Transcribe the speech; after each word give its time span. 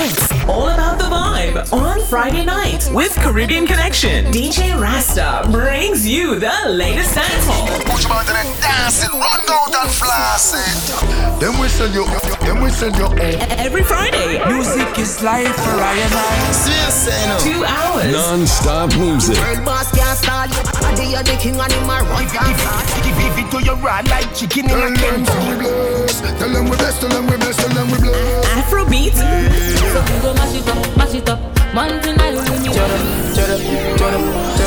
It's 0.00 0.30
all 0.44 0.68
about 0.68 0.96
the 0.96 1.06
vibe 1.06 1.72
on 1.72 2.00
Friday 2.04 2.44
night 2.44 2.88
with 2.92 3.16
Caribbean 3.16 3.66
Connection. 3.66 4.26
DJ 4.26 4.80
Rasta 4.80 5.42
brings 5.50 6.06
you 6.06 6.38
the 6.38 6.54
latest 6.68 7.16
dancehall. 7.16 7.66
Push 7.84 8.04
about 8.04 8.24
the 8.26 8.34
dancing, 8.62 9.10
run 9.10 9.40
out 9.50 9.74
and 9.74 9.90
flossing. 9.90 11.40
Then 11.40 11.60
we 11.60 11.66
send 11.66 11.94
you, 11.94 12.04
then 12.40 12.62
we 12.62 12.70
send 12.70 12.96
you 12.96 13.04
home. 13.04 13.18
Every 13.58 13.82
Friday, 13.82 14.38
Music 14.48 14.98
is 14.98 15.22
life 15.22 15.54
for 15.54 15.76
I 15.80 15.94
and 15.96 16.14
I. 16.14 16.52
See 16.52 16.72
you 16.72 16.90
saying 16.90 17.28
no. 17.28 17.38
two 17.40 17.62
hours. 17.64 18.12
Non-stop 18.12 18.90
music. 18.96 19.36
World 19.38 19.64
boss 19.64 19.88
can't 19.94 20.18
stall 20.18 20.46
you. 20.46 20.62
Body 20.80 21.14
of 21.16 21.24
the 21.24 21.36
king 21.40 21.58
and 21.58 21.72
him 21.72 21.90
a 21.90 21.98
run 22.04 22.26
fast. 22.28 22.88
Give 23.04 23.18
it 23.18 23.50
to 23.50 23.58
your 23.64 23.76
rod 23.76 24.08
like 24.08 24.28
chicken 24.34 24.66
in 24.66 24.70
a 24.70 24.78
Tell 24.78 24.90
them 24.90 24.96
can. 24.96 25.20
we 25.48 25.56
bless, 25.64 26.20
tell 26.38 26.48
them 26.48 26.64
we 26.64 26.76
bless, 26.76 27.00
tell 27.00 27.08
them 27.10 27.26
we 27.26 27.36
bless, 27.36 27.56
tell 27.56 27.74
them 27.74 27.86
we 27.90 27.98
bless. 27.98 28.46
Afrobeat, 28.58 29.14
So 29.14 30.00
we 30.02 30.16
go 30.22 30.34
mash 30.34 30.54
it 30.54 30.68
up, 30.68 30.96
mash 30.96 31.14
it 31.14 31.28
up. 31.28 31.40
Man 31.74 32.02
tonight 32.02 32.34
we 32.34 32.58
need 32.58 32.76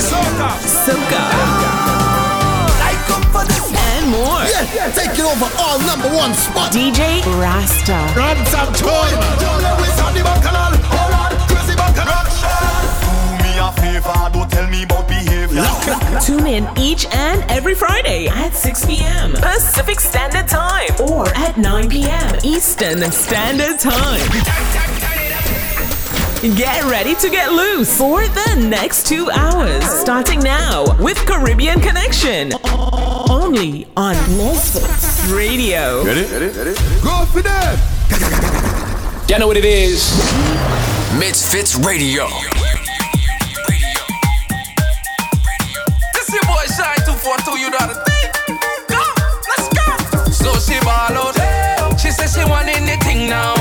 soca, 0.01 1.17
I 1.17 1.80
more. 4.11 4.43
Yeah, 4.45 4.91
taking 4.91 5.25
over 5.25 5.47
all 5.57 5.79
number 5.87 6.09
one 6.11 6.33
spot. 6.35 6.71
DJ 6.71 7.23
Rasta. 7.39 7.97
Run 8.13 8.37
some 8.51 8.71
toy. 8.75 9.09
Don't 9.39 9.61
let 9.63 9.79
me 9.79 9.87
sound 9.95 10.15
the 10.15 10.23
bacchanal. 10.23 10.75
Hold 10.91 11.13
on, 11.15 11.31
crazy 11.47 11.75
bacchanal. 11.75 12.27
Do 13.01 13.43
me 13.43 13.51
a 13.57 13.71
favor, 13.79 14.29
don't 14.33 14.51
tell 14.51 14.67
me 14.69 14.83
about 14.83 15.07
behavior. 15.07 15.63
Tune 16.21 16.47
in 16.47 16.67
each 16.77 17.05
and 17.13 17.41
every 17.49 17.73
Friday 17.75 18.27
at 18.27 18.53
6 18.53 18.85
p.m. 18.85 19.33
Pacific 19.33 19.99
Standard 19.99 20.47
Time 20.47 20.91
or 21.09 21.27
at 21.29 21.57
9 21.57 21.89
p.m. 21.89 22.35
Eastern 22.43 22.99
Standard 23.11 23.79
Time. 23.79 24.19
Get 26.55 26.83
ready 26.85 27.13
to 27.15 27.29
get 27.29 27.51
loose 27.51 27.95
for 27.95 28.27
the 28.27 28.67
next 28.67 29.05
two 29.05 29.29
hours. 29.29 29.83
Starting 29.85 30.39
now 30.39 30.85
with 30.99 31.17
Caribbean 31.27 31.79
Connection. 31.79 32.51
Only 33.51 33.85
on 33.97 34.15
Misfits 34.37 35.29
Radio. 35.29 36.05
Go 36.05 37.25
for 37.25 37.41
them. 37.41 37.79
You 39.27 39.39
know 39.39 39.47
what 39.47 39.57
it 39.57 39.65
is. 39.65 40.09
Misfits 41.19 41.75
Radio. 41.75 42.29
This 46.13 46.31
your 46.31 46.43
boy 46.47 46.63
Shy 46.71 46.95
242, 47.03 47.59
you 47.59 47.69
know 47.71 47.87
the 47.91 47.95
thing. 48.07 48.57
Go, 48.87 49.03
let's 49.49 49.67
go. 49.75 50.31
So 50.31 50.57
she 50.57 50.79
ball 50.85 51.11
out. 51.11 51.99
She 51.99 52.09
says 52.09 52.33
she 52.33 52.45
want 52.49 52.69
anything 52.69 53.27
now. 53.27 53.60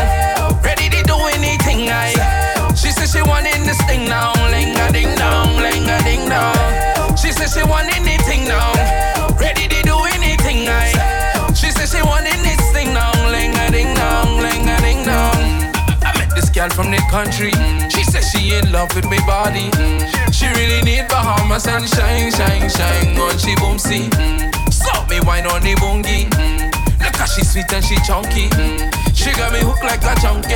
Girl 16.61 16.69
from 16.77 16.91
the 16.91 17.01
country. 17.09 17.53
She 17.89 18.05
says 18.05 18.29
she 18.31 18.55
in 18.55 18.71
love 18.71 18.95
with 18.95 19.07
my 19.07 19.21
body. 19.25 19.73
She 20.31 20.47
really 20.61 20.83
need 20.83 21.09
Bahamas 21.09 21.67
and 21.67 21.89
shine, 21.89 22.31
shine, 22.31 22.69
shine 22.69 23.17
on 23.17 23.39
she 23.39 23.57
boom 23.57 23.79
see. 23.79 24.11
So 24.69 24.93
me 25.09 25.21
wine 25.25 25.47
on 25.47 25.63
the 25.63 25.75
bungie. 25.81 26.29
Look 27.01 27.17
how 27.17 27.25
she 27.25 27.45
sweet 27.45 27.73
and 27.73 27.85
she 27.85 27.97
chunky. 28.05 28.53
She 29.17 29.33
got 29.33 29.53
me 29.53 29.61
hooked 29.65 29.85
like 29.85 30.05
a 30.05 30.13
junkie. 30.21 30.53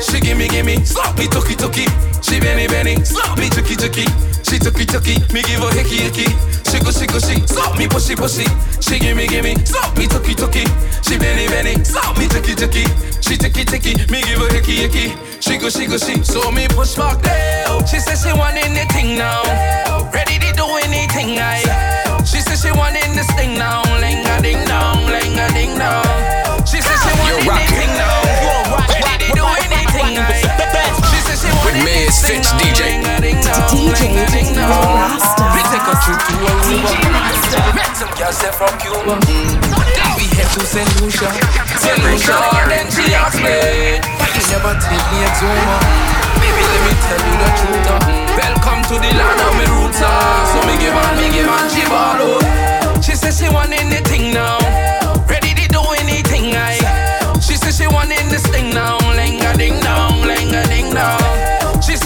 She 0.00 0.20
gimme, 0.20 0.48
gimme, 0.48 0.82
slap 0.86 1.18
me, 1.18 1.26
tucky. 1.26 1.84
She 2.22 2.40
benny, 2.40 2.66
benny, 2.68 3.04
slap 3.04 3.36
me, 3.38 3.50
chucky, 3.50 3.76
chucky. 3.76 4.06
She 4.48 4.58
tucky, 4.58 4.86
tucky, 4.86 5.20
me 5.34 5.42
give 5.42 5.60
her 5.60 5.72
hickey, 5.76 6.08
hickey. 6.08 6.55
She 6.76 6.84
go, 6.84 6.90
she 6.90 7.06
go, 7.06 7.18
she 7.18 7.40
slap 7.46 7.78
me, 7.78 7.86
pushy, 7.86 8.14
pushy. 8.14 8.44
She 8.84 8.98
gimme, 8.98 9.26
gimme, 9.26 9.54
slap 9.64 9.96
me, 9.96 10.06
tucky, 10.06 10.34
tucky. 10.34 10.64
She 11.00 11.16
benny, 11.16 11.48
benny, 11.48 11.82
slap 11.82 12.18
me, 12.18 12.28
chucky, 12.28 12.54
chucky. 12.54 12.84
She 13.24 13.38
ticky, 13.38 13.64
ticky, 13.64 13.94
me 14.12 14.20
give 14.20 14.40
her 14.40 14.52
hickey, 14.52 14.84
hickey. 14.84 15.16
She 15.40 15.56
go, 15.56 15.70
she 15.70 15.86
go, 15.86 15.96
she 15.96 16.22
so 16.22 16.50
me 16.52 16.68
push 16.68 16.94
back. 16.94 17.24
She 17.88 17.98
says 17.98 18.20
she 18.22 18.32
want 18.36 18.56
anything 18.60 19.16
now, 19.16 19.40
ready 20.12 20.38
to 20.38 20.52
do 20.52 20.66
anything. 20.84 21.40
I. 21.40 21.64
She 22.26 22.42
says 22.44 22.60
she 22.60 22.70
want 22.72 22.94
in 22.94 23.16
this 23.16 23.30
thing 23.32 23.56
now, 23.56 23.80
ling 23.96 24.20
a 24.26 24.42
ding 24.42 24.62
dong, 24.68 25.06
ling 25.08 25.32
a 25.32 25.48
ding 25.56 25.78
dong. 25.78 26.04
She 26.68 26.82
says 26.84 27.00
she 27.00 27.12
want 27.16 27.40
anything 27.40 27.88
now, 27.96 28.15
DJ. 32.06 33.02
a 33.02 33.34
dong, 33.42 33.66
DJ 33.74 34.14
a 34.14 34.54
dong. 34.54 34.94
Rasta. 34.94 35.42
We 35.54 35.60
take 35.74 35.86
her 35.90 35.98
trip 36.06 36.20
to 36.22 36.34
Aruba. 36.38 36.92
Met 37.74 37.92
some 37.98 38.12
girls 38.14 38.38
there 38.38 38.54
from 38.54 38.70
Cuba. 38.78 39.18
We 40.14 40.24
head 40.38 40.46
to 40.54 40.62
St. 40.62 40.86
Lucia. 41.02 41.26
St. 41.82 41.98
Lucia, 42.06 42.38
then 42.70 42.86
she 42.94 43.10
asked 43.10 43.42
me, 43.42 43.98
why 44.22 44.30
you 44.38 44.42
never 44.54 44.74
take 44.78 45.06
me 45.10 45.18
a 45.26 45.30
Zuma? 45.34 45.76
Baby, 46.38 46.62
let 46.62 46.82
me 46.86 46.94
tell 47.02 47.22
you 47.26 47.34
the 47.42 47.50
truth. 47.58 47.90
Welcome 48.38 48.80
to 48.86 48.94
the 49.02 49.10
land 49.10 49.40
of 49.42 49.56
uh. 49.98 50.46
So 50.52 50.58
me 50.62 50.78
give 50.78 50.94
on, 50.94 51.16
me 51.18 51.26
give 51.34 51.48
on, 51.50 51.66
she 51.74 51.82
ball. 51.90 53.02
She 53.02 53.14
says 53.18 53.38
she 53.38 53.48
want 53.50 53.72
anything 53.72 54.32
now. 54.32 54.58
Ready 55.26 55.54
to 55.54 55.66
do 55.68 55.82
anything, 55.98 56.54
I. 56.54 56.78
She 57.40 57.56
says 57.56 57.76
she 57.78 57.86
want 57.88 58.10
in 58.12 58.28
this 58.28 58.46
thing 58.46 58.70
now. 58.70 58.98
Ling 59.16 59.40
a 59.42 59.56
ding 59.56 59.80
dong, 59.82 60.22
ling 60.22 60.65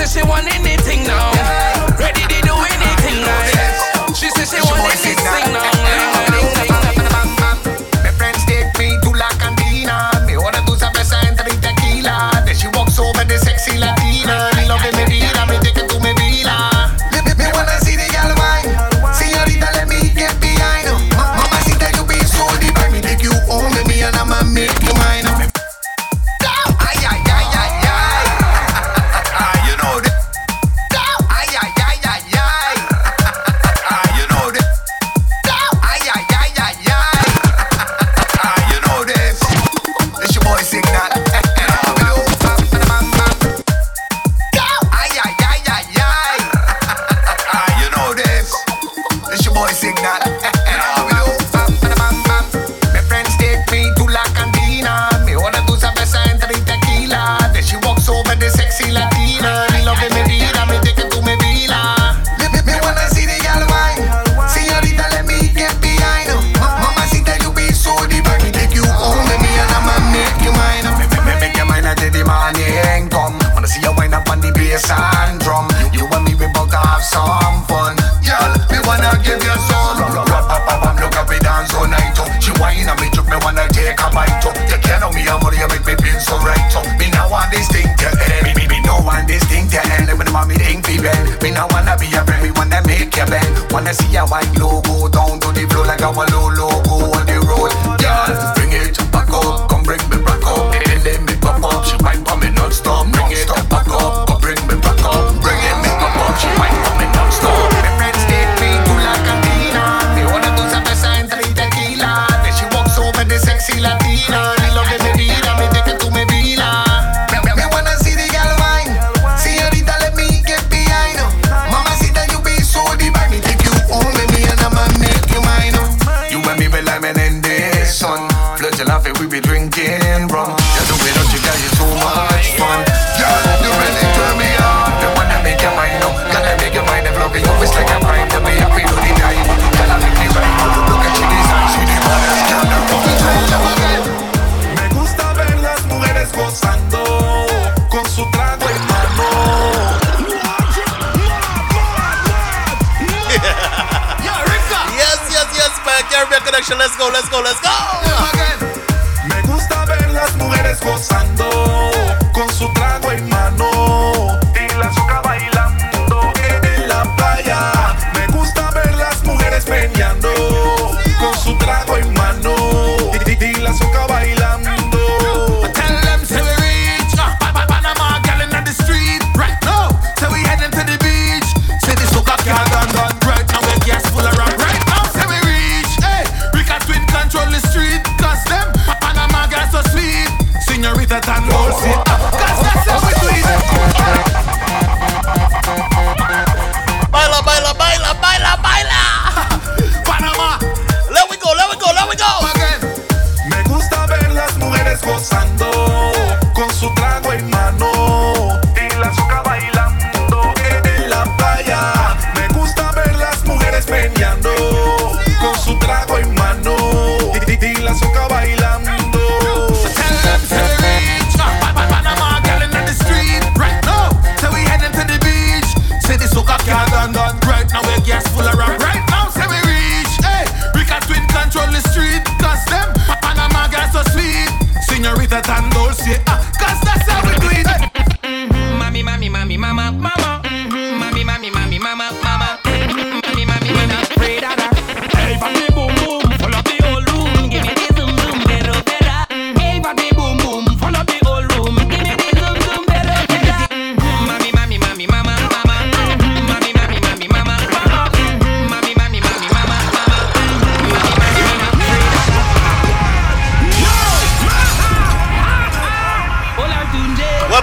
a 0.01 0.07
ding 0.07 0.09
dong. 0.09 0.09
She 0.09 0.09
says 0.09 0.13
she 0.13 0.23
want 0.25 0.49
anything 0.49 1.05
now. 1.05 1.31
Ready 1.99 2.23
to 2.23 2.41
do 2.43 2.55
anything, 2.73 3.21
I. 3.21 3.53
She 4.15 4.31
says 4.31 4.51
she 4.51 4.61
want 4.65 4.81
in 4.81 4.89
this 4.97 5.05
thing 5.05 5.53
now. 5.53 5.71
Ling 6.33 6.49
a 14.71 14.73
ding 15.07 15.33
dong. 15.35 15.40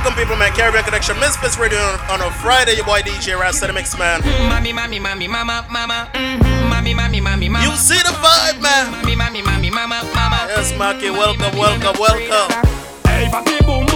Welcome 0.08 0.24
people, 0.24 0.38
man. 0.38 0.54
Caribbean 0.54 0.86
Connection, 0.86 1.20
Misfits 1.20 1.58
Radio 1.58 1.80
on, 1.80 2.22
on 2.22 2.22
a 2.22 2.32
Friday. 2.32 2.78
Your 2.78 2.86
boy 2.86 3.02
DJ 3.02 3.38
Raz, 3.38 3.60
the 3.60 3.74
mix, 3.74 4.00
man. 4.00 4.22
Mommy, 4.48 4.72
mommy, 4.72 5.00
mommy, 5.00 5.28
mama, 5.28 5.68
mama. 5.70 6.10
Mm-hmm. 6.14 6.70
Mommy, 6.70 6.94
mommy, 6.94 7.20
mommy, 7.20 7.50
mama. 7.50 7.66
You 7.66 7.76
see 7.76 7.98
the 7.98 8.16
vibe, 8.24 8.62
man. 8.62 8.90
Mommy, 8.92 9.18
mommy, 9.18 9.42
mommy, 9.42 9.70
mama, 9.70 10.02
mama. 10.16 10.48
Yes, 10.48 10.72
Maki, 10.72 11.12
welcome, 11.12 11.60
welcome, 11.60 12.00
welcome. 12.00 12.70
Hey, 13.04 13.28
Baki, 13.28 13.66
boom. 13.66 13.87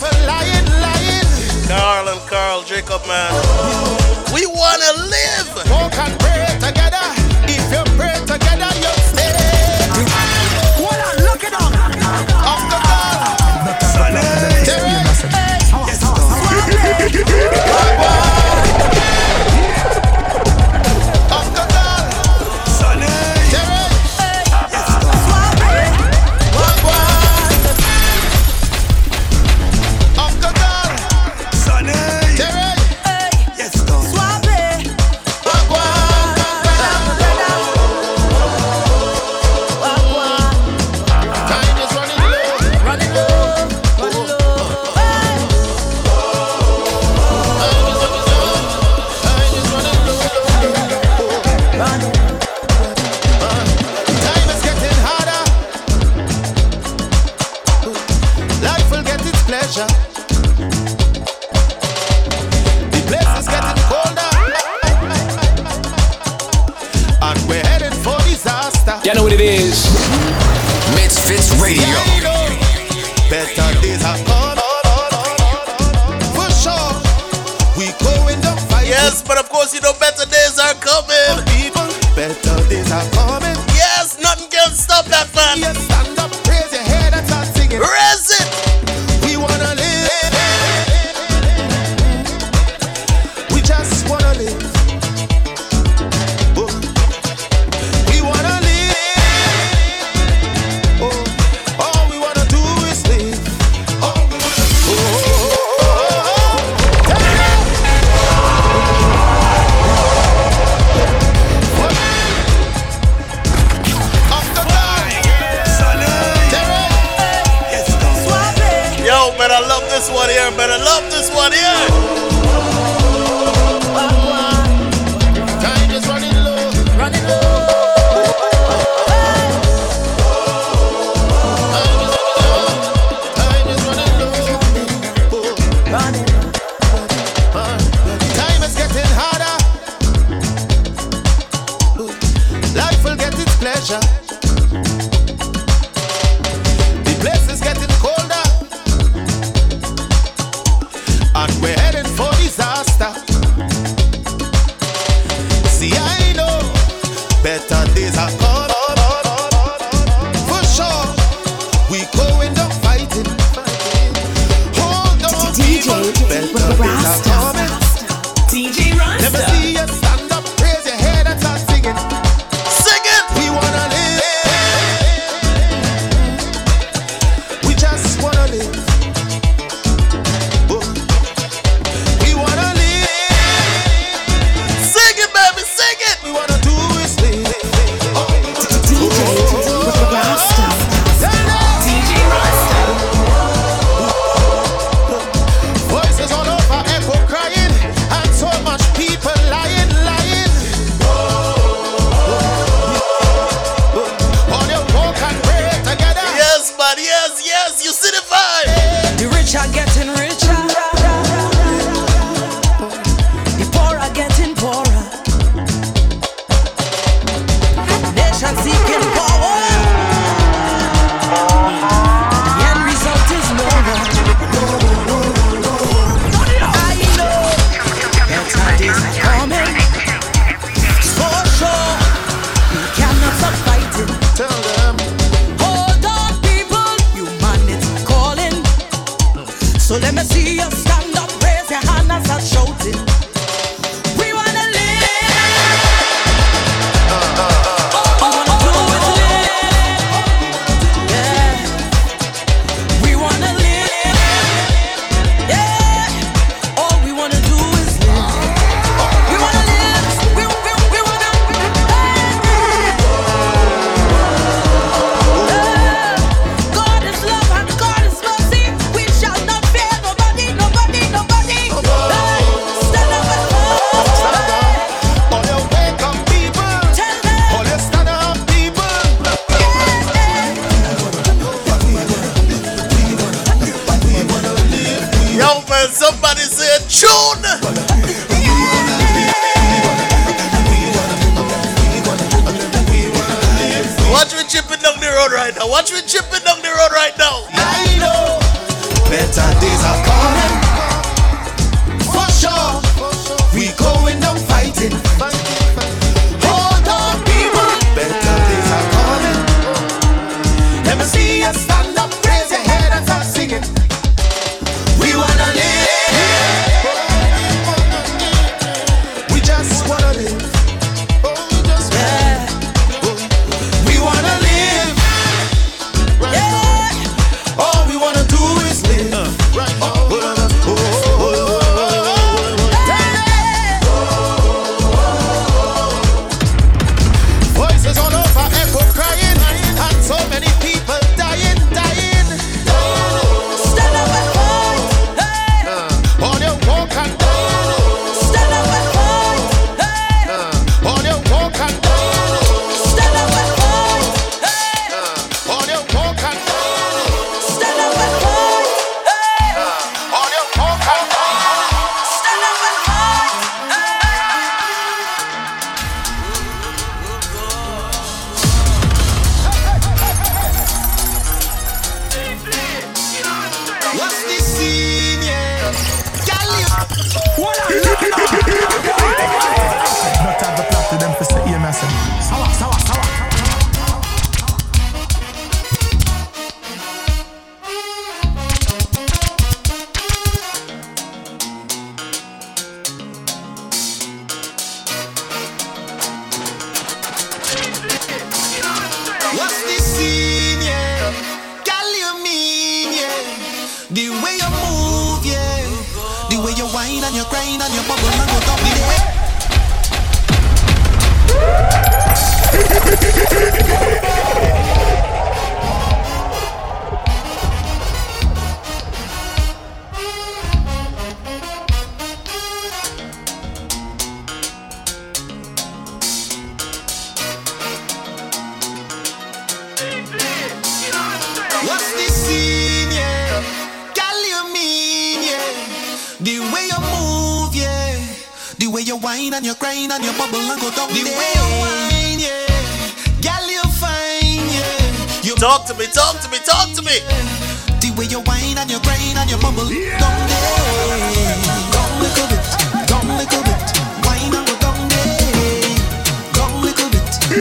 That's 0.00 0.26
lying, 0.26 0.66
lying. 0.80 1.66
Carl 1.66 2.08
and 2.08 2.20
Carl 2.28 2.62
Jacob, 2.62 3.04
man. 3.08 3.32
We 4.32 4.46
wanna 4.46 4.92
live. 5.10 5.70
Walk 5.70 5.98
and 5.98 6.18
pray 6.20 6.46
together. 6.60 7.02
If 7.50 7.66
you 7.72 7.82
pray 7.98 8.07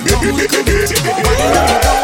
bit, 0.08 0.22
down 0.22 0.36
little 0.36 0.64
bit. 0.64 1.00
Whine 1.04 1.97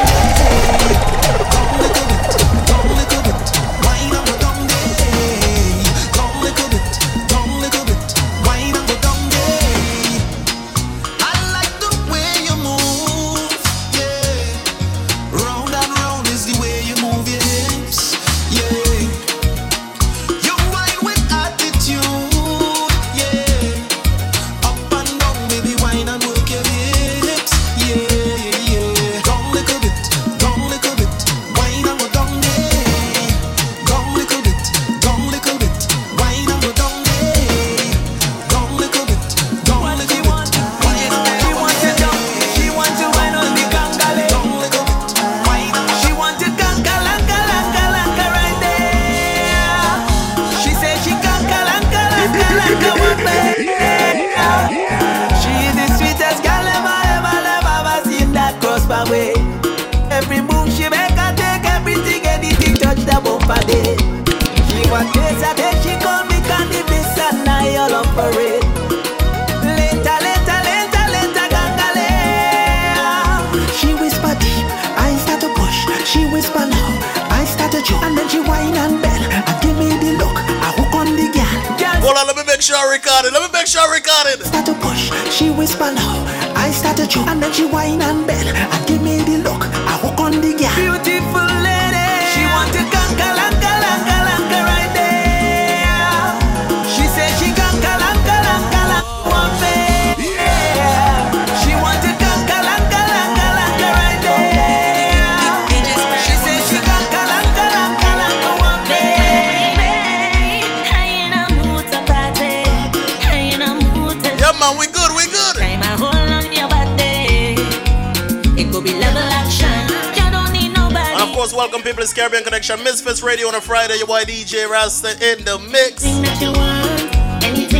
selection. 122.64 122.84
Misfits 122.84 123.22
Radio 123.24 123.48
on 123.48 123.56
a 123.56 123.62
Friday. 123.62 123.98
Your 123.98 124.08
boy 124.08 124.24
DJ 124.24 124.70
Rasta 124.70 125.12
in 125.22 125.44
the 125.44 125.60
mix. 125.60 126.04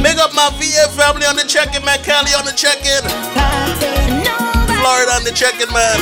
Big 0.04 0.20
up 0.20 0.34
my 0.34 0.50
VA 0.60 0.90
family 0.92 1.26
on 1.26 1.36
the 1.36 1.46
check-in, 1.48 1.84
Matt 1.86 2.04
Cali 2.04 2.32
on 2.34 2.46
the 2.46 2.52
check-in. 2.52 3.02
Florida 4.80 5.12
on 5.14 5.24
the 5.24 5.32
check-in, 5.34 5.72
man. 5.72 6.00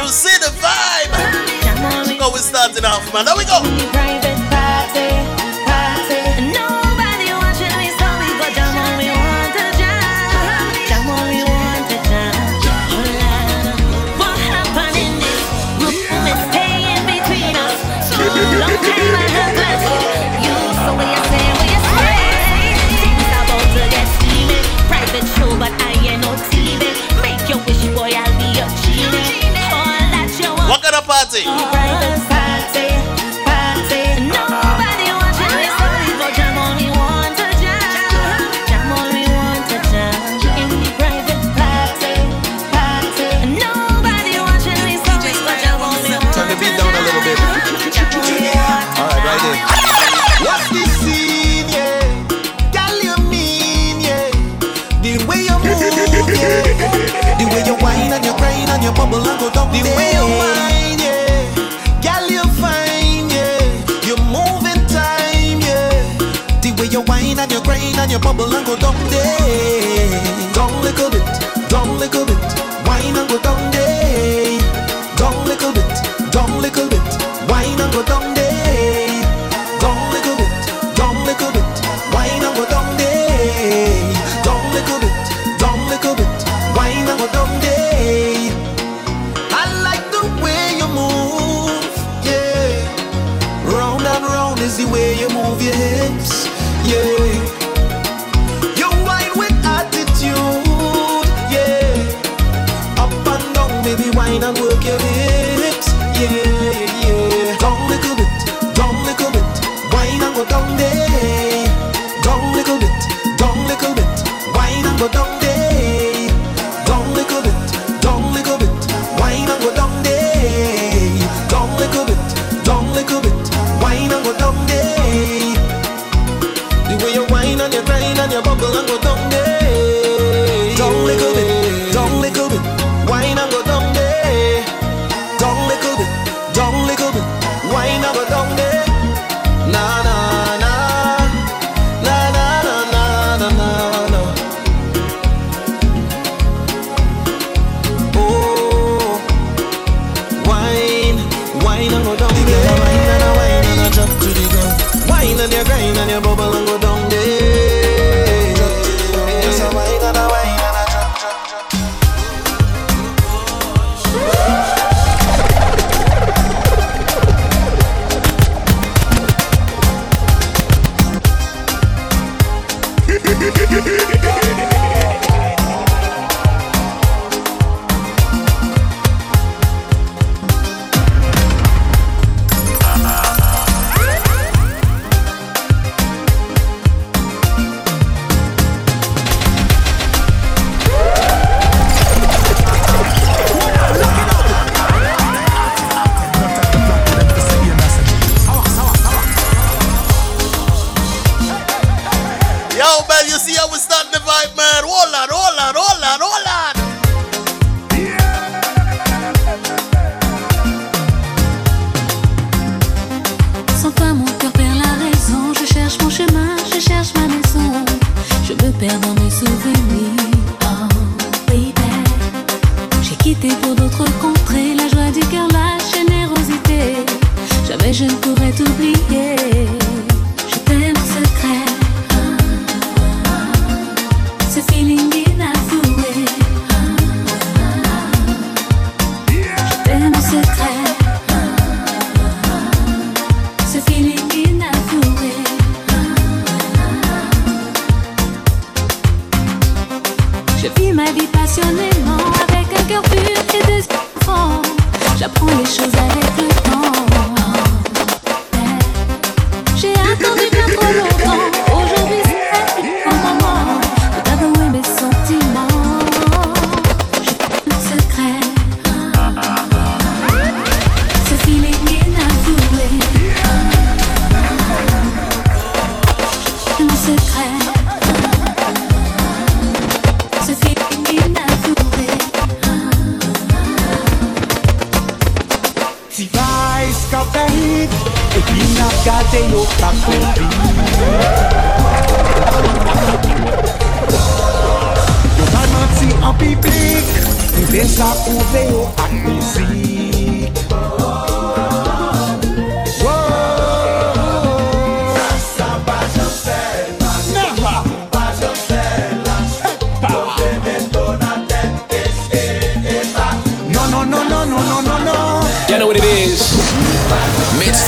You 0.00 0.08
see 0.08 0.36
the 0.38 0.50
vibe. 0.58 2.18
Go, 2.18 2.30
we're 2.32 2.38
starting 2.38 2.84
off, 2.84 3.12
man. 3.14 3.24
There 3.24 3.36
we 3.36 3.44
go. 3.44 4.05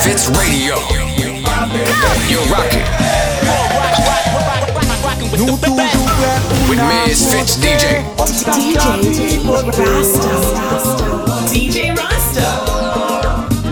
Fits 0.03 0.29
Radio. 0.31 0.77
You're 2.29 2.45
rocking. 2.53 2.85
With 6.69 6.81
Misfits 6.89 7.57
DJ. 7.57 8.05
DJ 8.53 9.45
Rasta. 9.47 10.35
DJ 11.53 11.95
Rasta. 11.97 12.49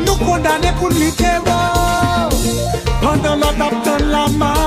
Nuko 0.04 0.38
ndane 0.38 0.72
kulitero. 0.72 1.58
Panda 3.00 3.36
la 3.36 3.52
tapta 3.52 3.98
la 3.98 4.28
maa. 4.28 4.65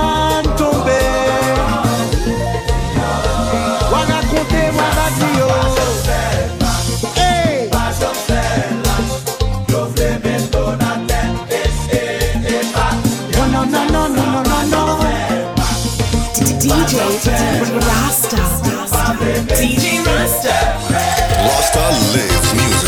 Rasta 20.41 21.89
lives 22.13 22.53
music. 22.53 22.78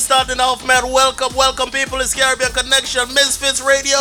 we 0.00 0.04
starting 0.04 0.40
off, 0.40 0.66
man. 0.66 0.90
Welcome, 0.90 1.34
welcome, 1.36 1.70
people. 1.70 2.00
It's 2.00 2.14
Caribbean 2.14 2.52
Connection, 2.52 3.06
Misfits 3.12 3.60
Radio. 3.60 3.98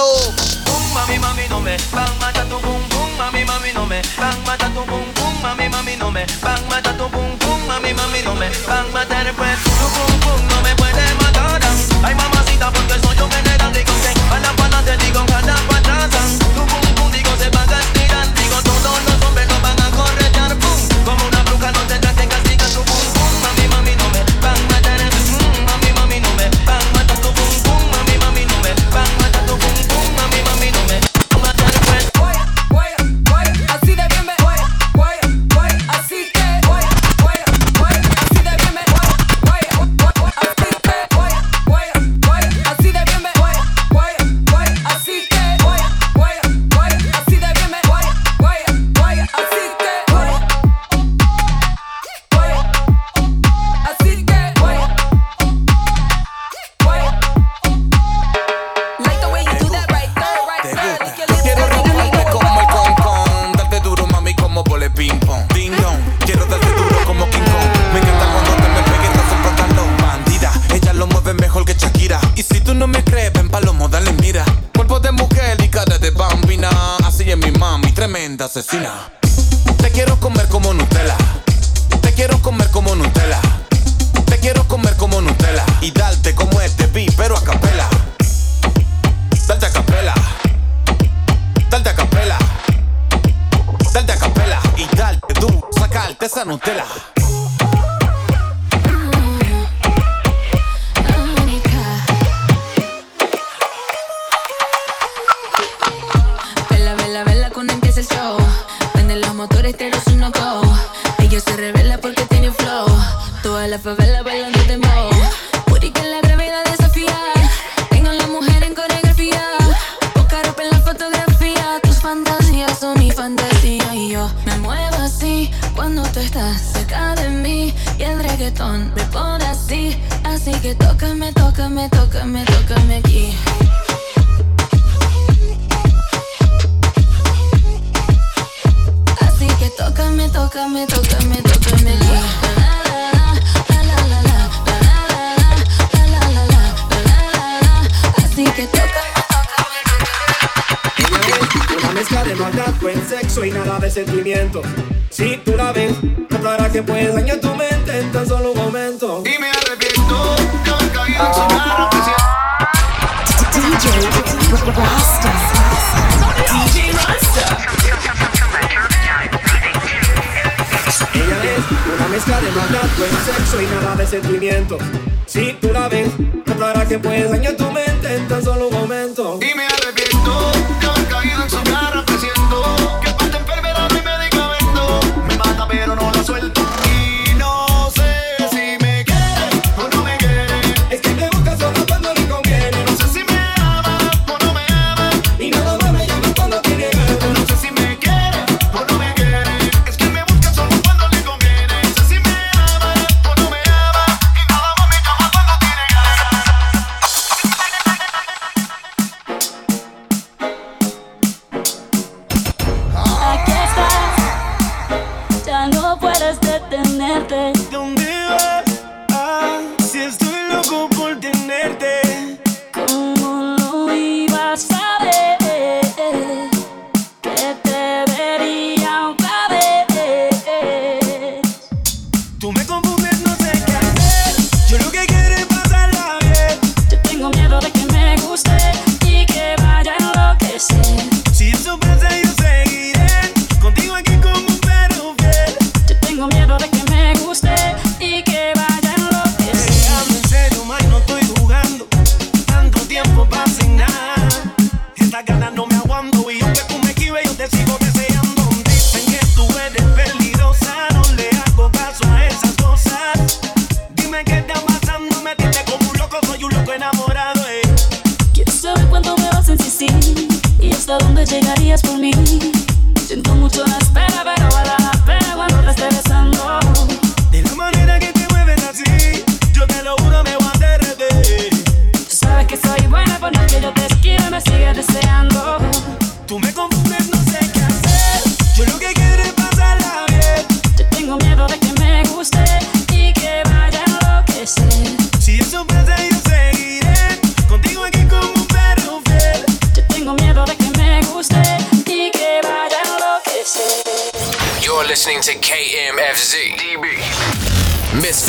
Ay, 12.04 12.16
mamacita, 12.16 12.72
porque 12.72 12.94
soy 13.04 13.18
yo 13.18 13.28
que 13.28 13.38
te 13.44 13.58
de 13.72 13.84
consejo. 13.84 14.59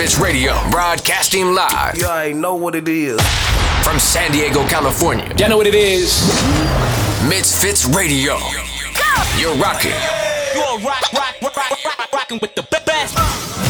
Misfits 0.00 0.18
Radio, 0.18 0.54
broadcasting 0.70 1.52
live. 1.52 1.94
Yeah, 1.98 2.08
I 2.08 2.32
know 2.32 2.54
what 2.54 2.74
it 2.74 2.88
is. 2.88 3.20
From 3.84 3.98
San 3.98 4.32
Diego, 4.32 4.66
California. 4.66 5.30
Y'all 5.36 5.50
know 5.50 5.58
what 5.58 5.66
it 5.66 5.74
is. 5.74 6.22
Misfits 7.28 7.84
Radio. 7.84 8.38
Go! 8.38 9.12
You're 9.36 9.54
rocking. 9.56 9.92
You're 10.54 10.78
rock, 10.78 11.12
rock, 11.12 11.34
rock, 11.42 11.54
rock, 11.54 11.84
rock, 11.84 12.12
rocking 12.14 12.38
with 12.40 12.54
the 12.54 12.62
best. 12.86 13.14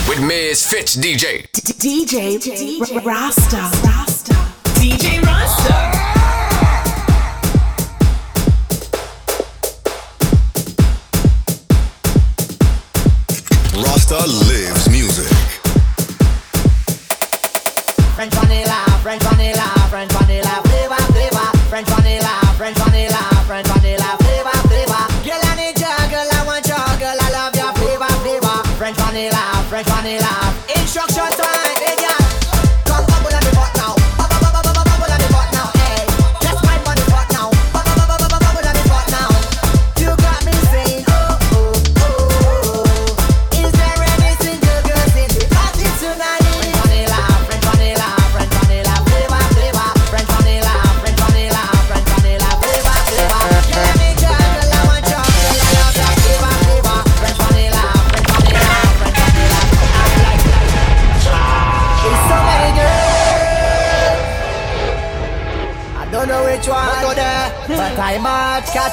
With 0.08 0.22
Misfits 0.22 0.94
DJ. 0.94 1.50
DJ, 1.50 2.38
DJ 2.38 3.04
Rasta. 3.04 3.68
Rasta. 3.84 4.34
DJ 4.78 5.20
Rasta. 5.24 6.10
Rasta 13.82 14.26
live. 14.28 14.79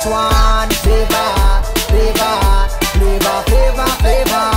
one 0.09 0.69
flavor, 0.83 1.29
flavor, 1.91 2.35
flavor, 2.95 3.37
flavor, 3.47 3.89
flavor, 4.01 4.47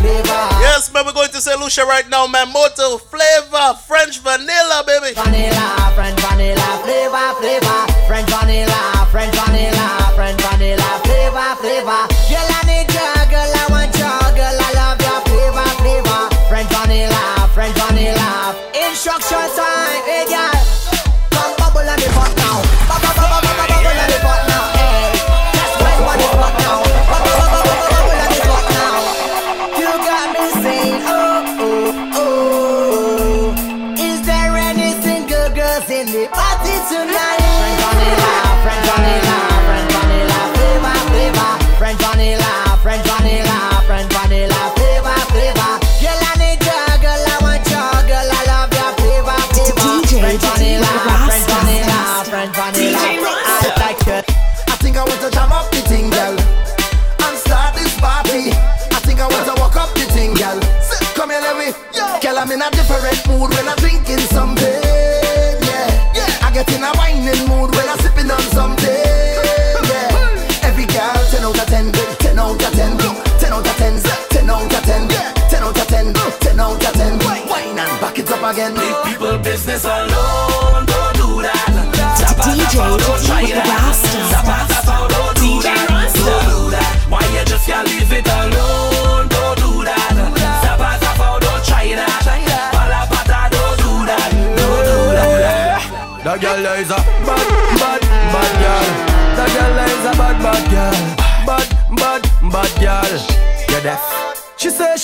flavor. 0.00 0.42
Yes, 0.60 0.92
man, 0.92 1.06
we're 1.06 1.12
going 1.12 1.30
to 1.30 1.40
say 1.40 1.54
Lucia 1.56 1.84
right 1.84 2.08
now, 2.08 2.26
man. 2.26 2.52
Moto 2.52 2.98
flavor, 2.98 3.74
French 3.86 4.20
vanilla, 4.20 4.84
baby. 4.86 5.14
Vanilla, 5.14 5.92
French 5.94 6.20
vanilla, 6.20 6.68
flavor, 6.84 7.26
flavor. 7.40 7.80
French 8.06 8.28
vanilla, 8.30 9.06
French 9.10 9.34
vanilla, 9.34 9.86
French 10.14 10.40
vanilla, 10.40 10.90
flavor, 11.04 11.48
flavor. 11.60 12.02
Girl, 12.28 12.50
I 12.50 12.60
need 12.68 12.88
your 12.92 13.20
girl, 13.30 13.52
I 13.56 13.66
want 13.70 13.92
your 13.96 14.20
girl, 14.36 14.56
I 14.58 14.70
love 14.74 15.00
your 15.00 15.20
flavor, 15.26 15.68
flavor. 15.80 16.22
French 16.48 16.70
vanilla, 16.70 17.48
French 17.54 17.76
vanilla. 17.76 18.54
Instruction 18.74 19.48
time. 19.56 19.89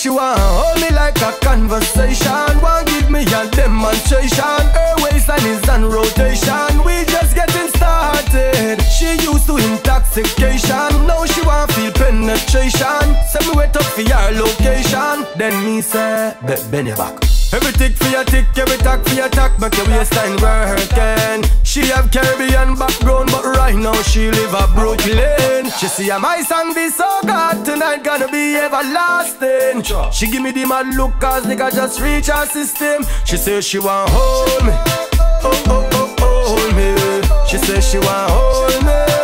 she 0.07 0.09
want 0.09 0.39
Hold 0.39 0.79
me 0.81 0.89
like 0.95 1.19
a 1.21 1.31
conversation. 1.43 2.61
Want 2.61 2.87
give 2.87 3.09
me 3.11 3.21
a 3.23 3.43
demonstration. 3.51 4.61
Her 4.77 4.95
waistline 5.03 5.45
is 5.45 5.67
on 5.67 5.83
rotation. 5.85 6.71
We 6.85 7.03
just 7.11 7.35
getting 7.35 7.67
started. 7.75 8.81
She 8.83 9.09
used 9.27 9.47
to 9.47 9.57
intoxication. 9.57 10.89
Now 11.07 11.25
she 11.25 11.41
want 11.41 11.71
feel 11.73 11.91
penetration. 11.91 13.03
Send 13.31 13.47
me 13.47 13.53
wet 13.55 13.75
up 13.75 13.83
for 13.83 14.01
your 14.01 14.31
location. 14.31 14.76
Then 15.37 15.53
me 15.63 15.81
say, 15.81 16.35
bet 16.47 16.65
bend 16.71 16.87
your 16.87 16.97
back. 16.97 17.13
Every 17.53 17.71
tick 17.73 17.95
for 17.95 18.09
your 18.09 18.23
tick, 18.25 18.45
every 18.57 18.77
tack 18.77 19.05
for 19.05 19.13
your 19.13 19.29
tack, 19.29 19.59
make 19.59 19.77
your 19.77 19.87
waistline 19.87 20.35
working. 20.41 21.49
She 21.63 21.81
have 21.87 22.11
Caribbean 22.11 22.75
background, 22.75 23.29
but 23.31 23.45
right 23.45 23.75
now 23.75 23.93
she 24.01 24.31
live 24.31 24.53
a 24.53 24.67
Brooklyn. 24.73 25.69
She 25.79 25.87
see 25.87 26.09
my 26.19 26.41
song 26.41 26.73
be 26.73 26.89
so 26.89 27.07
God 27.25 27.63
tonight 27.63 28.03
gonna 28.03 28.27
be 28.29 28.55
everlasting. 28.55 29.83
She 30.11 30.27
give 30.29 30.41
me 30.41 30.51
the 30.51 30.65
mad 30.65 30.95
look 30.95 31.13
cause 31.21 31.45
nigga 31.45 31.71
just 31.71 32.01
reach 32.01 32.27
her 32.27 32.45
system. 32.47 33.05
She 33.25 33.37
say 33.37 33.61
she 33.61 33.79
want 33.79 34.09
hold 34.11 34.65
me, 34.65 34.73
oh 35.43 35.63
oh 35.67 36.17
oh 36.21 36.57
hold 36.57 36.75
me. 36.75 37.47
She 37.47 37.57
say 37.59 37.79
she 37.79 37.99
want 37.99 38.31
hold 38.31 38.85
me. 38.85 39.16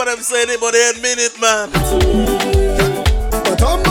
nobody 0.00 0.22
I'm 0.22 0.22
it, 0.50 0.60
but 0.60 0.72
they 0.72 0.88
admit 0.88 1.18
it, 1.18 1.38
man. 1.40 1.70
But 3.44 3.62
I'm 3.62 3.89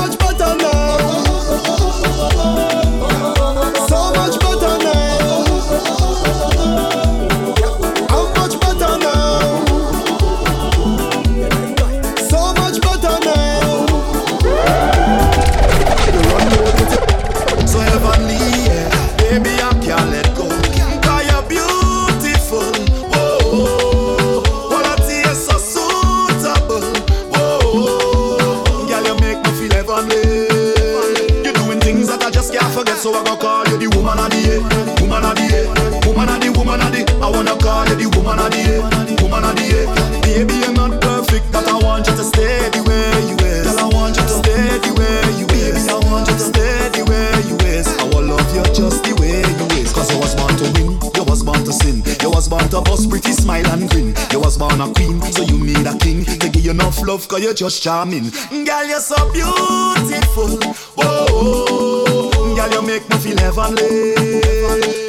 love 57.10 57.28
cause 57.28 57.42
you're 57.42 57.56
just 57.56 57.82
charming. 57.82 58.30
Girl, 58.66 58.86
you're 58.86 59.00
so 59.00 59.18
beautiful. 59.34 60.60
oh. 60.98 62.56
girl, 62.56 62.72
you 62.72 62.82
make 62.86 63.10
me 63.10 63.18
feel 63.18 63.38
heavenly. 63.40 64.14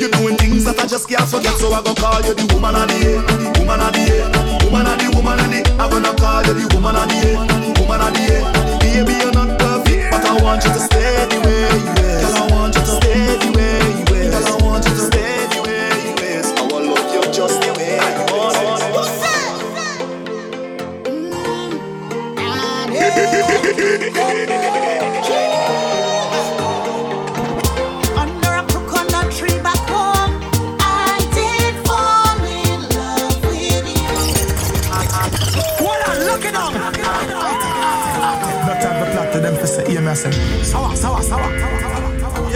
You're 0.01 0.09
doing 0.09 0.37
things 0.39 0.65
that 0.65 0.81
I 0.81 0.87
just 0.87 1.07
can't 1.11 1.29
forget, 1.29 1.53
so 1.59 1.71
I 1.73 1.83
gonna 1.83 2.01
call 2.01 2.23
you 2.23 2.33
the 2.33 2.47
woman 2.55 2.75
of 2.75 2.89
the 2.89 2.97
year, 3.05 3.21
woman 3.61 3.81
of 3.85 3.93
the 3.93 4.01
year, 4.09 4.25
woman 4.65 4.87
of 4.89 4.97
the 4.97 5.09
woman 5.15 5.41
of 5.41 5.51
the. 5.53 5.61
I'm 5.79 5.91
gonna 5.91 6.17
call 6.17 6.43
you 6.47 6.55
the 6.55 6.75
woman 6.75 6.97
of 6.97 7.07
the 7.07 7.17
year, 7.21 7.37
woman 7.77 8.01
of 8.01 8.13
the 8.17 8.21
year. 8.25 8.43
Baby, 8.81 9.13
you're 9.21 9.33
not 9.33 9.59
perfect, 9.61 10.11
but 10.11 10.25
I 10.25 10.43
want 10.43 10.65
you 10.65 10.73
to. 10.73 10.90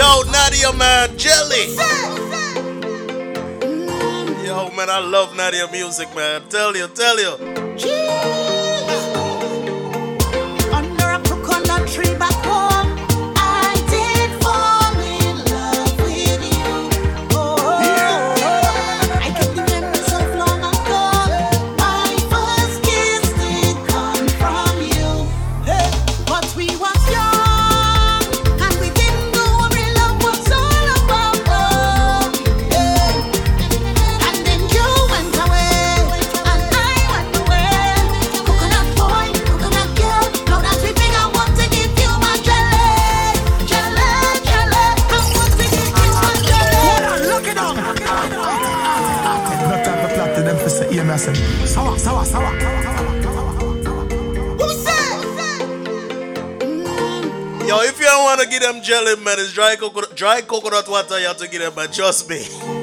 Yo, 0.05 0.23
Nadia, 0.31 0.71
man, 0.75 1.17
Jelly. 1.17 1.65
Yo, 4.45 4.71
man, 4.77 4.91
I 4.91 4.99
love 5.01 5.35
Nadia 5.35 5.67
music, 5.73 6.15
man. 6.15 6.43
Tell 6.51 6.77
you, 6.77 6.89
tell 6.89 7.19
you. 7.19 7.44
them 58.65 58.83
jelly, 58.83 59.17
man. 59.17 59.39
It's 59.39 59.53
dry 59.53 59.77
coconut, 59.77 60.17
dry 60.17 60.41
coconut 60.41 60.89
water 60.89 61.21
you 61.21 61.27
have 61.27 61.37
to 61.37 61.49
get 61.49 61.61
it, 61.61 61.75
but 61.75 61.93
Trust 61.93 62.29
me. 62.31 62.74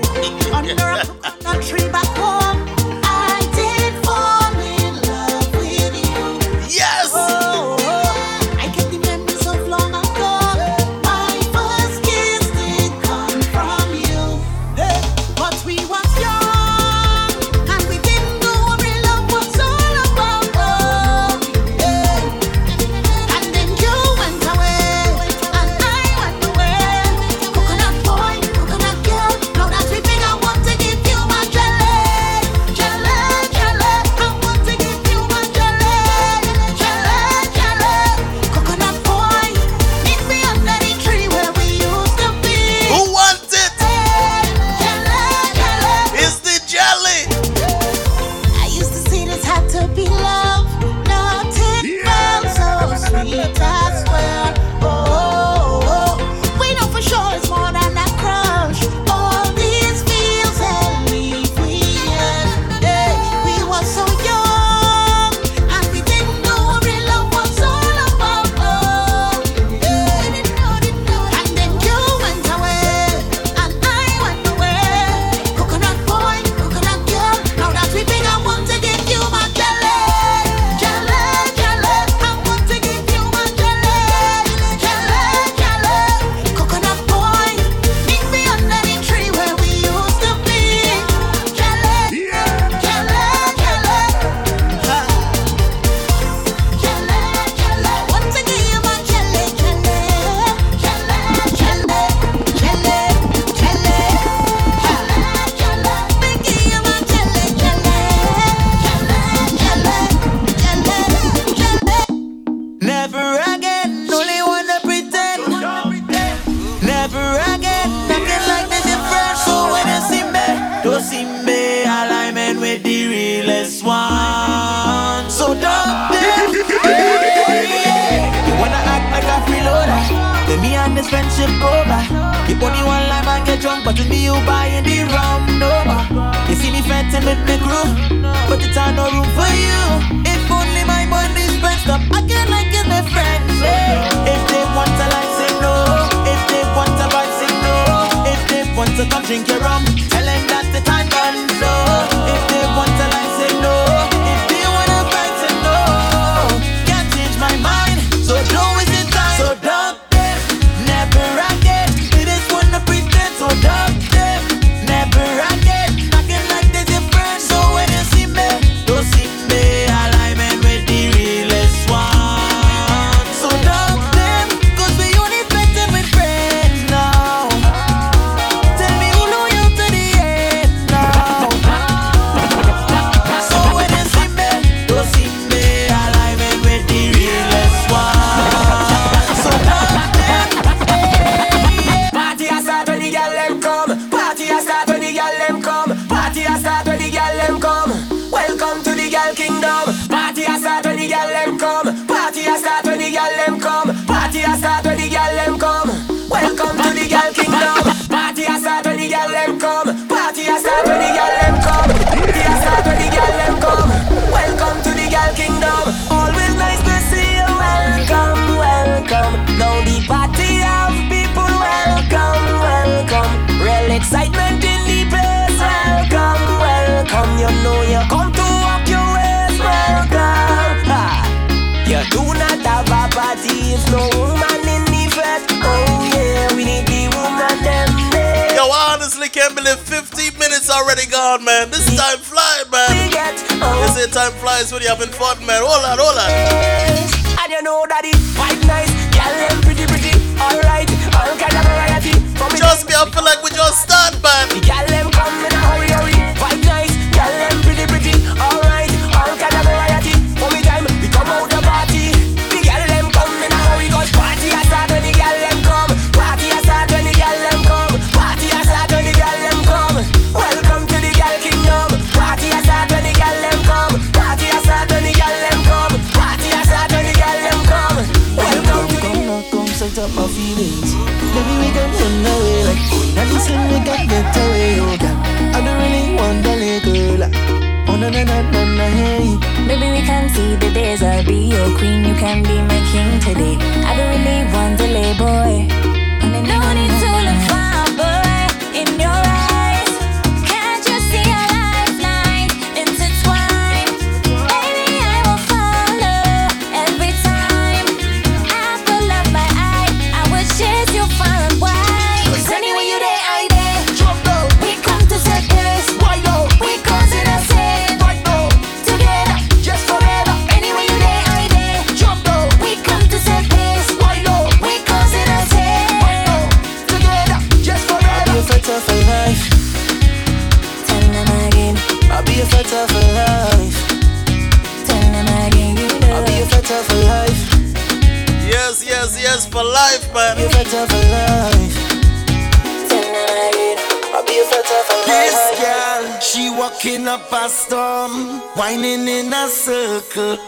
queen 291.78 292.04
you 292.04 292.16
can 292.16 292.42
be 292.42 292.58
my 292.62 292.80
king 292.92 293.20
today. 293.20 293.71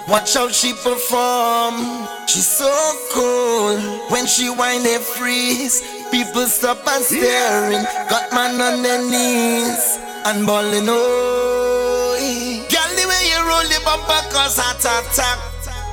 Watch 0.07 0.33
how 0.33 0.49
she 0.49 0.73
perform. 0.73 2.07
She's 2.27 2.47
so 2.47 2.71
cool. 3.11 3.77
When 4.09 4.25
she 4.25 4.49
whine, 4.49 4.83
they 4.83 4.97
freeze. 4.97 5.81
People 6.11 6.45
stop 6.45 6.85
and 6.87 7.03
staring. 7.03 7.83
Got 8.09 8.31
man 8.33 8.61
on 8.61 8.83
their 8.83 9.01
knees 9.01 9.99
and 10.25 10.45
balling. 10.45 10.85
Oh, 10.87 12.15
girl, 12.69 12.91
the 12.95 13.05
way 13.07 13.23
you 13.27 13.39
roll 13.47 13.67
the 13.67 13.79
bumper 13.83 14.21
cause 14.31 14.57
hot 14.57 14.79
attack, 14.79 15.39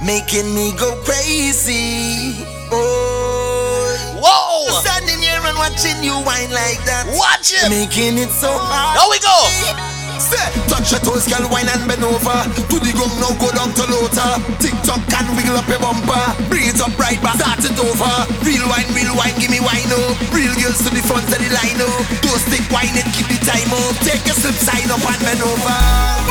making 0.04 0.54
me 0.54 0.72
go 0.78 0.94
crazy. 1.02 2.44
Oh, 2.70 4.20
whoa! 4.22 4.80
Standing 4.80 5.20
here 5.20 5.40
and 5.42 5.58
watching 5.58 6.02
you 6.04 6.14
whine 6.22 6.50
like 6.52 6.84
that. 6.86 7.06
Watch 7.18 7.52
it, 7.52 7.68
making 7.68 8.18
it 8.18 8.30
so 8.30 8.52
hard. 8.52 8.96
There 8.96 9.08
we 9.10 9.18
go. 9.18 9.89
Say, 10.20 10.36
touch 10.68 10.92
your 10.92 11.00
toes, 11.00 11.24
girl, 11.24 11.48
wine 11.48 11.64
and 11.72 11.88
bend 11.88 12.04
over. 12.04 12.44
To 12.52 12.76
the 12.76 12.92
gum. 12.92 13.08
No 13.24 13.32
go 13.40 13.48
down 13.56 13.72
to 13.72 13.84
loater. 13.88 14.32
Tick 14.60 14.76
tock 14.84 15.00
and 15.16 15.32
wiggle 15.32 15.56
up 15.56 15.64
your 15.64 15.80
bumper. 15.80 16.20
Breathe 16.52 16.76
up 16.76 16.92
right 17.00 17.16
back, 17.24 17.40
start 17.40 17.64
it 17.64 17.72
over. 17.80 18.12
Real 18.44 18.68
wine, 18.68 18.84
real 18.92 19.16
wine, 19.16 19.32
give 19.40 19.48
me 19.48 19.64
wine 19.64 19.88
oh. 19.96 20.12
Real 20.28 20.52
girls 20.60 20.76
to 20.84 20.92
the 20.92 21.00
front 21.00 21.24
of 21.24 21.40
the 21.40 21.48
line 21.48 21.80
oh. 21.80 22.04
Toast 22.20 22.52
stick 22.52 22.68
wine 22.68 22.92
and 22.92 23.08
keep 23.16 23.32
the 23.32 23.40
time 23.48 23.72
oh. 23.72 23.96
Take 24.04 24.28
a 24.28 24.36
slip, 24.36 24.60
sign 24.60 24.92
up 24.92 25.00
and 25.00 25.20
bend 25.24 25.40
over. 25.40 26.30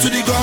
to 0.00 0.08
the 0.08 0.22
ground. 0.22 0.39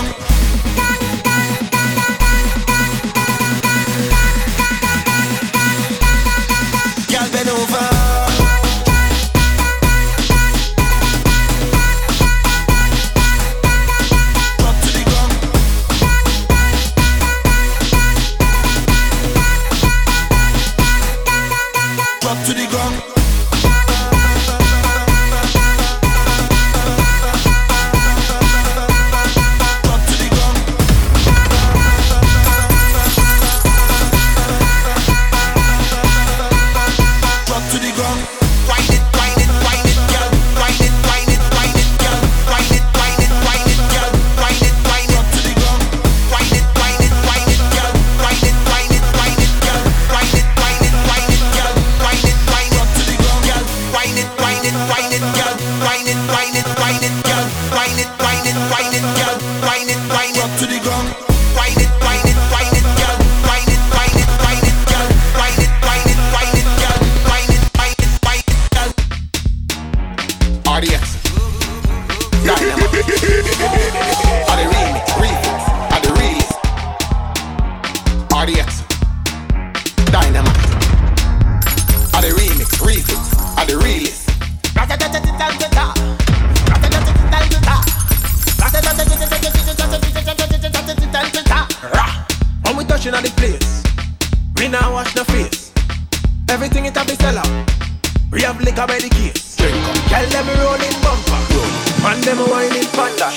them 102.27 102.43
whining 102.51 102.83
panda. 102.91 103.31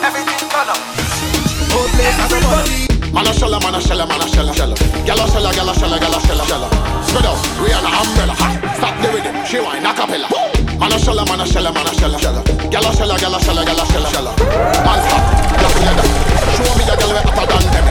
Everything 0.00 0.48
turn 0.48 0.68
up. 0.72 0.80
Whole 1.68 1.92
a 1.92 2.40
party. 2.48 2.88
Mana 3.12 3.32
shella, 3.36 3.60
mana 3.60 3.80
shella, 3.84 4.08
mana 4.08 4.24
shella, 4.32 4.52
shella. 4.56 4.76
Gala 5.04 5.28
shella, 5.28 5.52
gala 5.52 5.74
shella, 5.76 6.00
gala 6.00 6.18
shella, 6.24 6.44
shella. 6.48 6.68
Spread 7.04 7.26
out, 7.28 7.36
Rihanna 7.60 7.90
umbrella. 7.92 8.34
Stop 8.80 8.96
the 9.02 9.08
rhythm, 9.12 9.36
she 9.44 9.60
wine 9.60 9.84
a 9.84 9.92
cappella. 9.92 10.28
Mana 10.80 10.96
shella, 10.96 11.26
mana 11.28 11.44
shella, 11.44 11.70
mana 11.70 11.92
shella, 11.92 12.16
shella. 12.16 12.40
Gala 12.72 12.90
shella, 12.96 13.20
gala 13.20 13.38
shella, 13.44 13.62
gala 13.68 13.84
shella, 13.84 14.08
shella. 14.08 14.32
Man 14.88 14.98
stop, 15.04 15.22
just 15.60 15.76
hear 15.84 15.92
that. 15.92 16.08
Show 16.56 16.72
me 16.78 16.84
the 16.88 16.96
girl 16.96 17.12
where 17.12 17.28
hotter 17.36 17.60
than 17.60 17.84
them. 17.84 17.86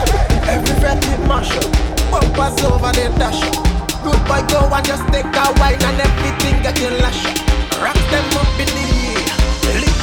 Every 0.50 0.74
breath 0.82 1.06
it 1.14 1.22
mash 1.30 1.54
up, 1.54 1.70
bumpers 2.10 2.58
over 2.66 2.90
the 2.90 3.06
dash 3.22 3.42
up. 3.46 3.54
Good 4.02 4.18
boy 4.26 4.42
go 4.50 4.66
and 4.66 4.84
just 4.84 5.06
take 5.14 5.30
a 5.30 5.44
wine 5.62 5.78
and 5.78 6.00
everything 6.02 6.58
getting 6.58 6.98
lash 6.98 7.22
up. 7.22 7.38
Rock 7.78 7.98
them 8.10 8.26
up 8.42 8.50
in 8.58 8.66
the 8.66 8.81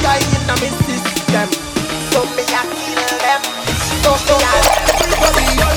guy 0.02 0.18
in 0.18 0.46
my 0.46 0.68
system. 0.86 1.48
So 2.10 2.24
me 2.36 2.44
I 2.48 2.62
kill 2.80 3.04
them. 3.22 3.42
So 4.02 4.12
me 4.16 5.62
I. 5.64 5.69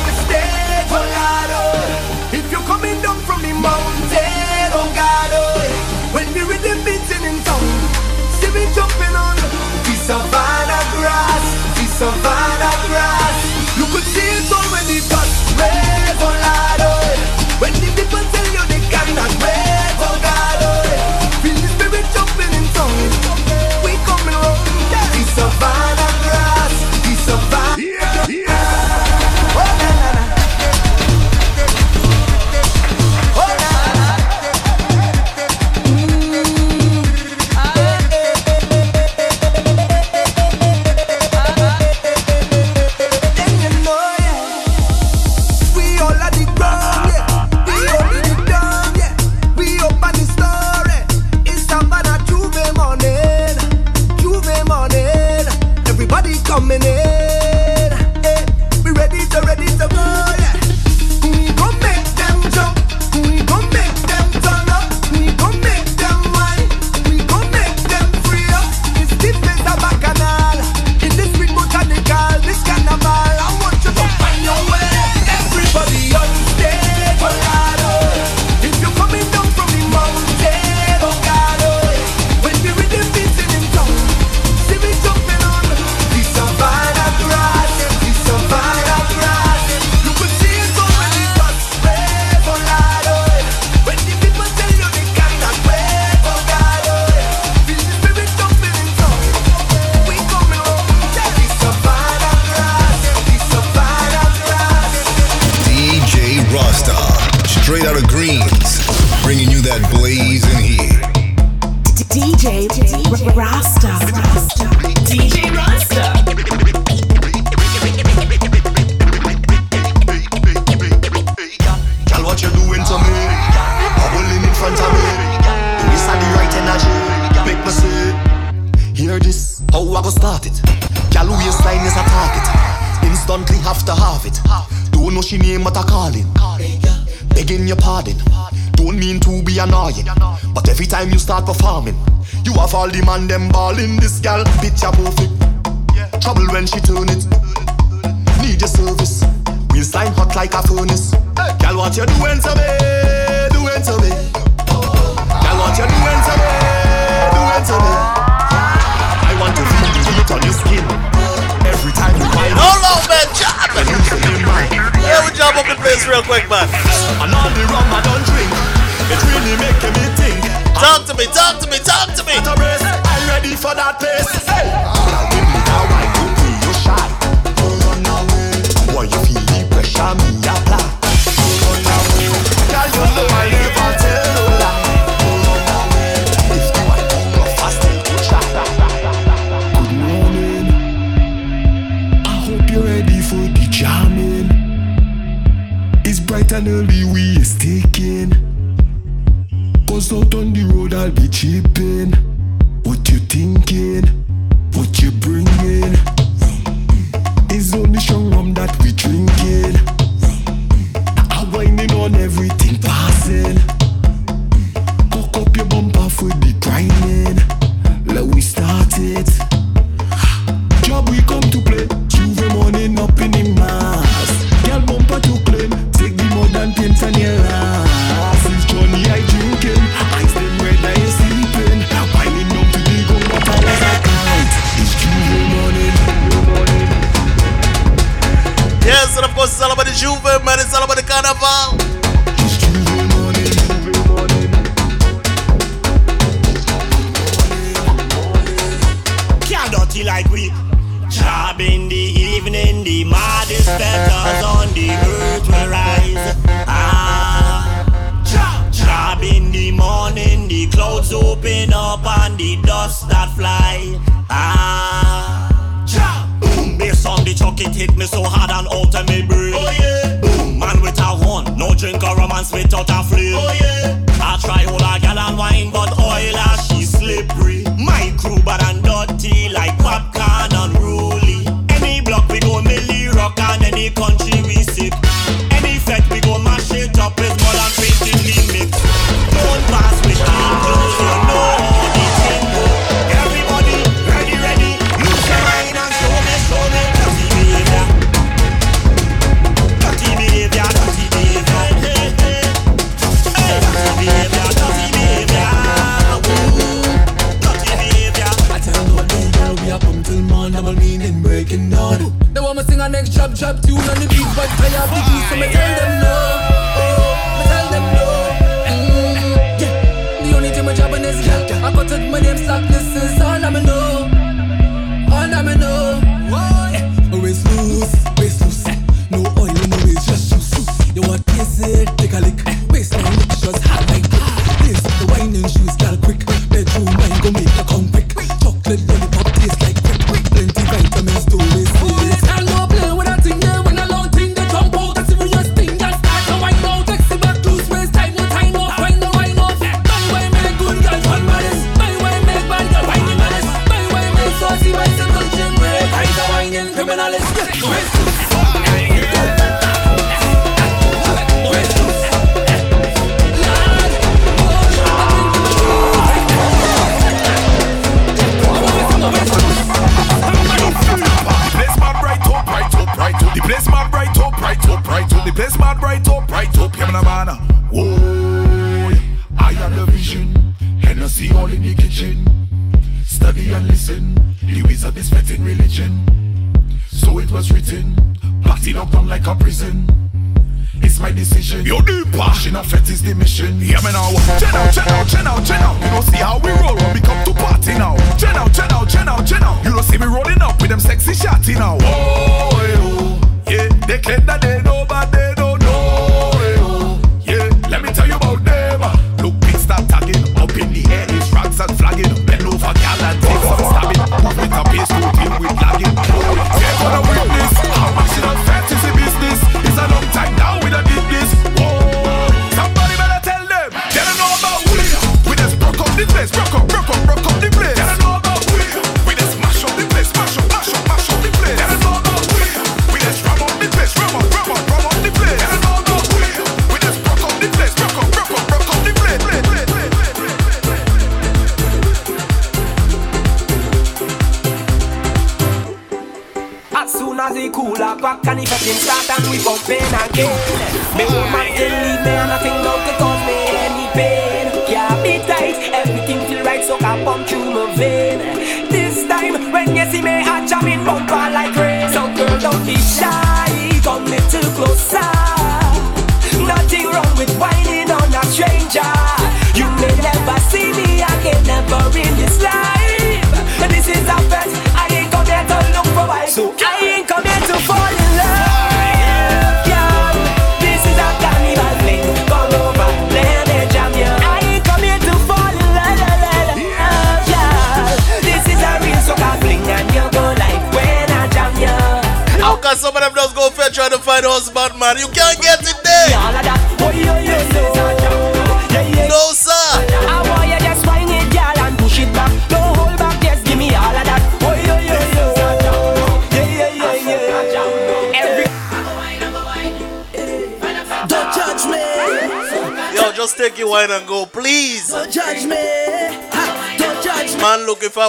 keep 201.43 201.82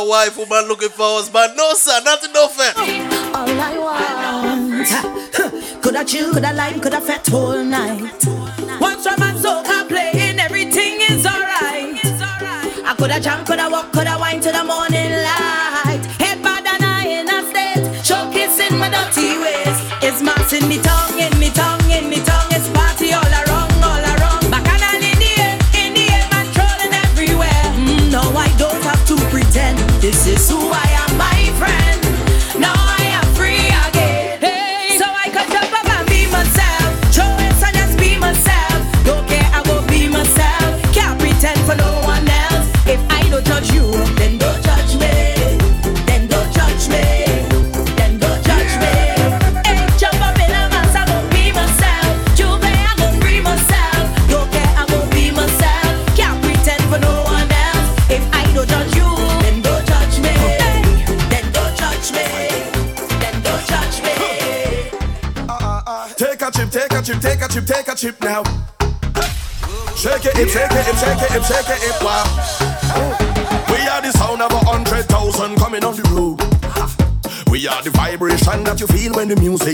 for 0.01 0.09
wife, 0.09 0.37
woman 0.37 0.67
looking 0.69 0.89
for 0.89 1.19
husband. 1.19 1.55
No, 1.57 1.75
sir, 1.75 2.01
nothing 2.05 2.33
no 2.33 2.49
fair. 2.49 2.73
All 2.77 3.49
I 3.49 3.79
want. 3.79 4.89
could 5.83 5.97
I 5.97 6.05
chill, 6.05 6.33
could 6.33 6.45
I 6.45 6.53
lie 6.53 6.74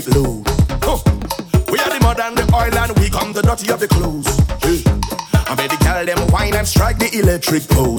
big 0.01 0.15
load. 0.15 0.43
Huh. 0.81 0.97
We 1.71 1.79
are 1.79 1.89
the 1.89 1.99
mud 2.01 2.19
and 2.19 2.37
the 2.37 2.43
oil 2.53 2.77
and 2.77 2.99
we 2.99 3.09
come 3.09 3.33
the 3.33 3.41
dirty 3.41 3.71
of 3.71 3.79
the 3.79 3.87
clothes. 3.87 4.27
Yeah. 4.63 5.49
I 5.49 5.55
bet 5.55 5.69
the 5.69 5.77
girl 5.83 6.05
them 6.05 6.27
wine 6.31 6.55
and 6.55 6.67
strike 6.67 6.97
the 6.97 7.09
electric 7.17 7.67
pole. 7.67 7.90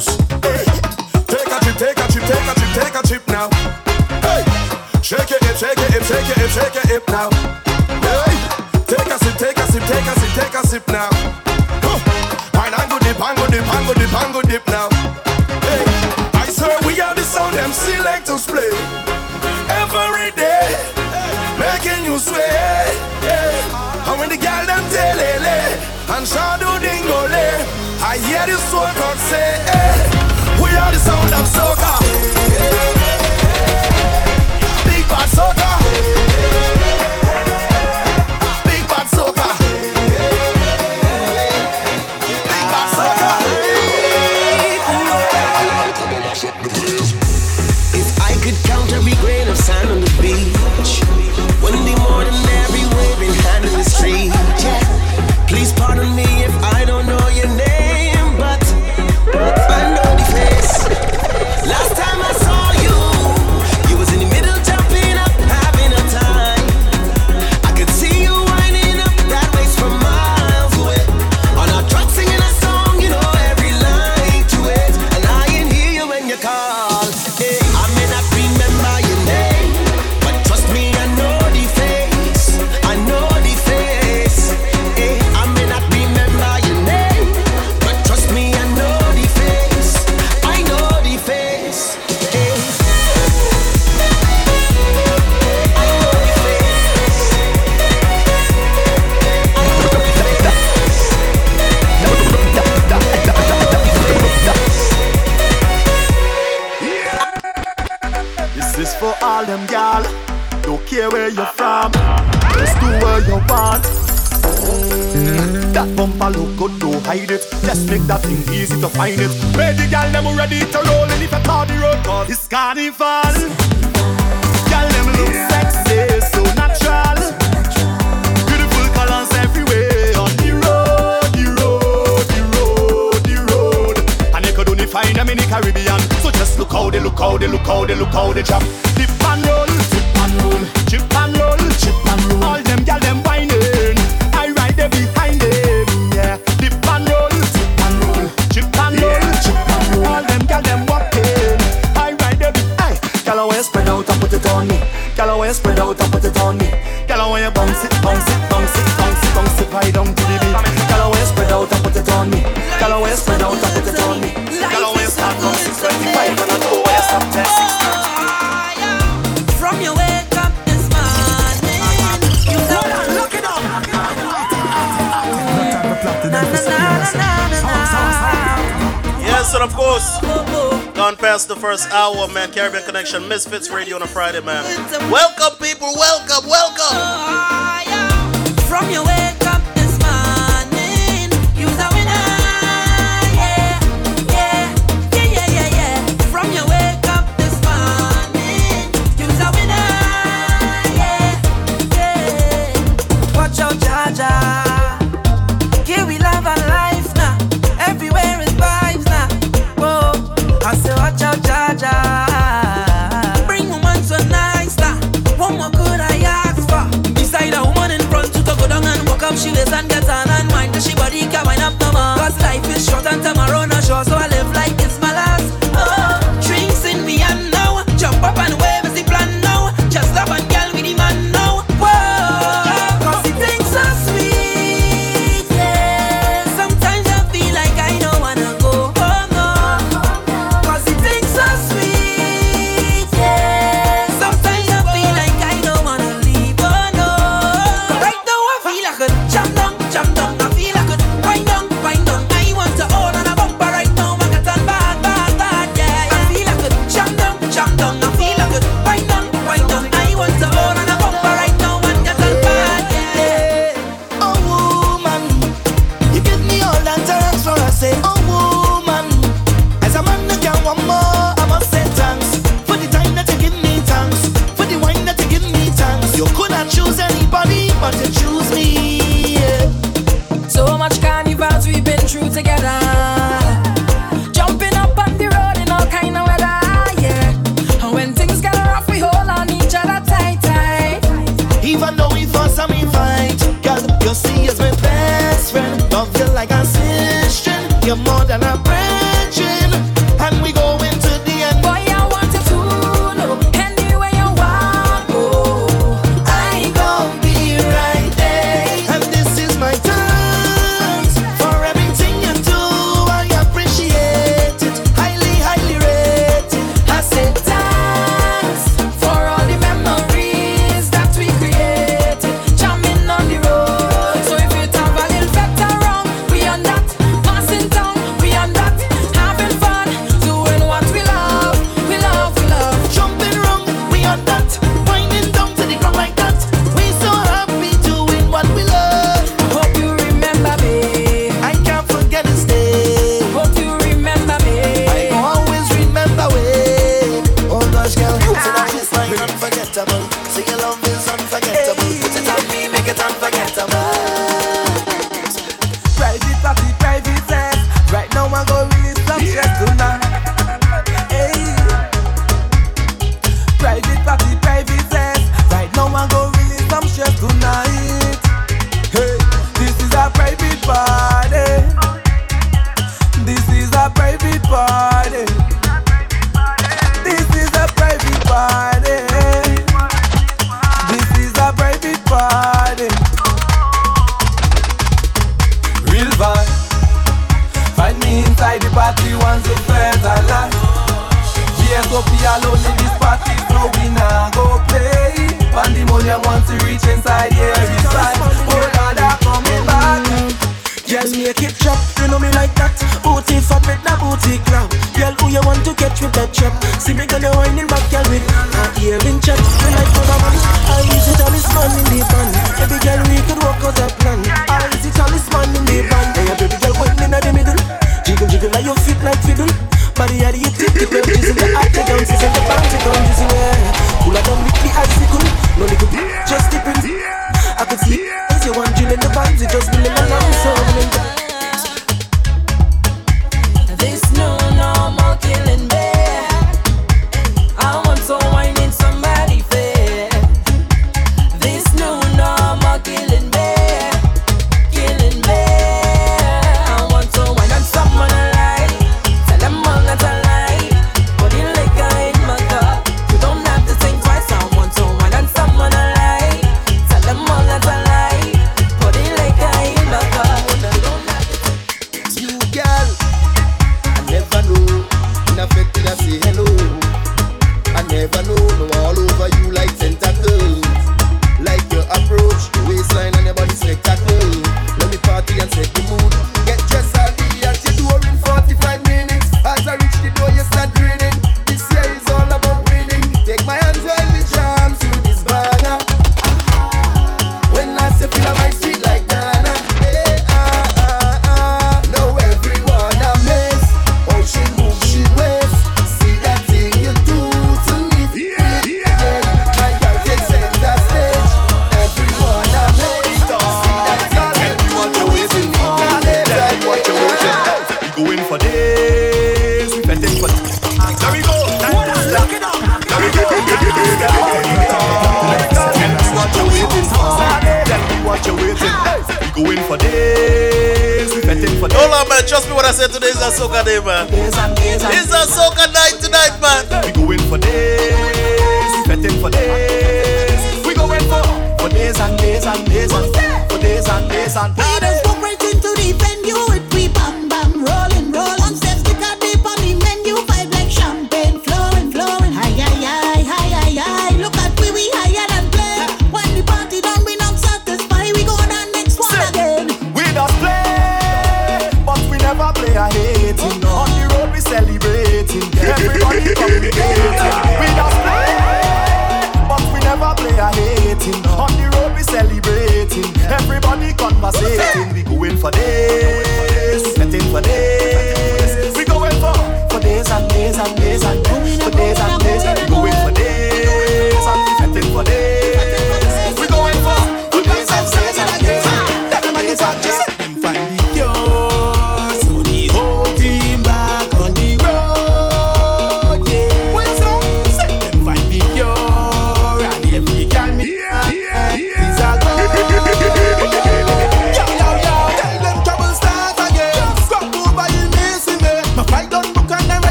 Misfits 183.20 183.68
Radio 183.70 183.96
on 183.96 184.02
a 184.02 184.06
Friday, 184.06 184.40
man. 184.40 184.61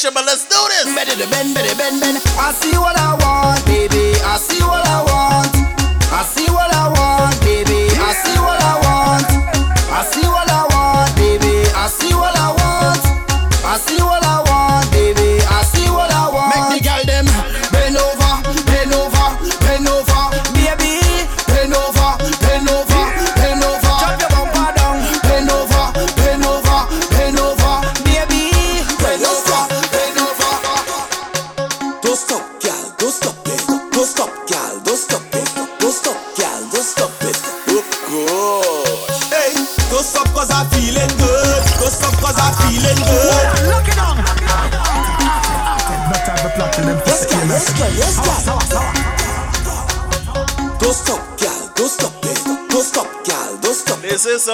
direction, 0.00 0.14
but 0.14 0.24
let's 0.24 0.44
do 0.44 0.56
this. 0.68 0.94
Better 0.94 1.30
bend, 1.30 1.54
better 1.54 1.76
bend, 1.76 2.00
bend. 2.00 2.18
I 2.38 2.52
see 2.52 2.76
what 2.78 2.98
I 2.98 3.19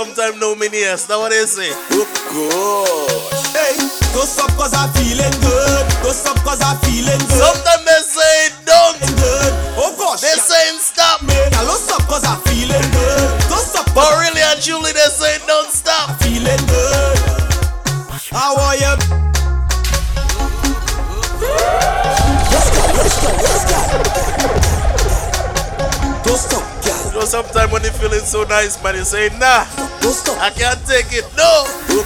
sometime 0.07 0.39
no 0.39 0.55
many 0.55 0.79
yes. 0.79 1.07
That 1.07 1.19
what 1.19 1.31
they 1.35 1.43
say? 1.47 1.67
Oh 1.91 2.07
God. 2.31 3.43
Hey, 3.51 3.75
don't 4.15 4.29
stop 4.29 4.55
cause 4.55 4.71
I'm 4.71 4.87
feeling 4.95 5.35
good. 5.43 5.83
Don't 6.03 6.15
stop 6.15 6.39
cause 6.47 6.63
I'm 6.63 6.79
feeling 6.87 7.19
good. 7.27 7.43
Sometimes 7.43 7.83
they 7.83 8.03
say 8.07 8.55
don't. 8.63 8.95
Good. 9.03 9.51
Oh 9.75 9.91
gosh. 9.99 10.23
They 10.23 10.39
saying 10.39 10.79
stop. 10.79 11.27
Man, 11.27 11.51
I 11.59 11.67
don't 11.67 11.81
stop 11.81 12.07
cause 12.07 12.23
I'm 12.23 12.39
feeling 12.47 12.87
good. 12.95 13.27
Don't 13.51 13.67
stop. 13.67 13.91
But 13.95 14.07
really 14.23 14.39
and 14.47 14.63
truly 14.63 14.95
they 14.95 15.11
say 15.11 15.43
don't 15.47 15.71
stop. 15.75 16.15
I'm 16.15 16.19
feeling 16.23 16.63
good. 16.71 17.19
How 18.31 18.55
are 18.55 18.77
you? 18.79 18.95
Let's 22.47 22.71
go, 22.71 22.83
let's 22.95 23.17
go, 23.19 23.31
let's 23.43 23.65
go. 23.67 23.79
Don't 26.23 26.39
stop, 26.39 26.65
girl. 26.85 27.03
You 27.07 27.19
know, 27.19 27.25
sometimes 27.25 27.73
when 27.73 27.83
you're 27.83 27.93
feeling 27.93 28.21
so 28.21 28.45
nice, 28.45 28.83
man, 28.83 28.95
you 28.97 29.05
say, 29.05 29.31
nah. 29.39 29.66
I 30.39 30.51
can't 30.51 30.81
take 30.87 31.13
it. 31.17 31.25
No. 31.33 31.65
go 31.89 32.05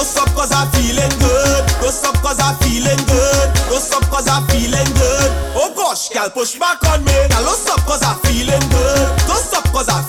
God. 0.00 0.18
up 0.18 0.30
cause 0.32 0.52
I'm 0.52 0.68
feeling 0.72 1.12
good. 1.20 1.62
Go 1.80 1.88
up 1.92 2.16
cause 2.24 2.40
I'm 2.40 2.56
feeling 2.64 3.00
good. 3.04 3.46
Go 3.68 3.76
up 3.76 4.04
cause 4.08 4.28
I'm 4.28 4.46
feeling 4.48 4.88
good. 4.96 5.30
Oh 5.54 5.72
gosh, 5.76 6.08
girl, 6.08 6.30
push 6.30 6.58
back 6.58 6.82
on 6.88 7.04
me. 7.04 7.12
Girl, 7.28 7.44
toast 7.44 7.68
up 7.68 7.80
cause 7.84 8.02
I'm 8.02 8.18
feeling 8.24 8.64
good. 8.72 9.06
Go 9.28 9.36
up 9.56 9.64
cause 9.72 9.88
I'm 9.88 10.04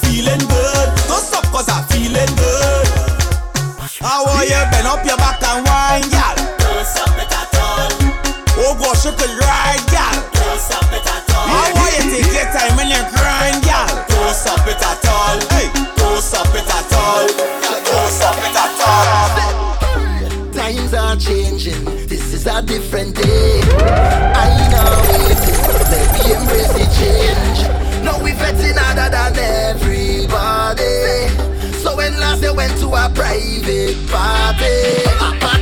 different 22.68 23.16
day. 23.16 23.62
I 24.36 24.68
know 24.72 25.02
it. 25.24 25.40
Let 25.90 26.08
me 26.14 26.24
embrace 26.36 26.74
the 26.76 26.86
change. 27.00 27.60
No, 28.04 28.20
we're 28.22 28.36
vetting 28.36 28.78
harder 28.78 29.10
than 29.10 29.38
everybody. 29.72 30.98
So 31.80 31.96
when 31.96 32.20
last 32.20 32.42
they 32.42 32.52
went 32.52 32.78
to 32.80 32.88
a 32.88 33.10
private 33.16 33.98
party. 34.10 35.57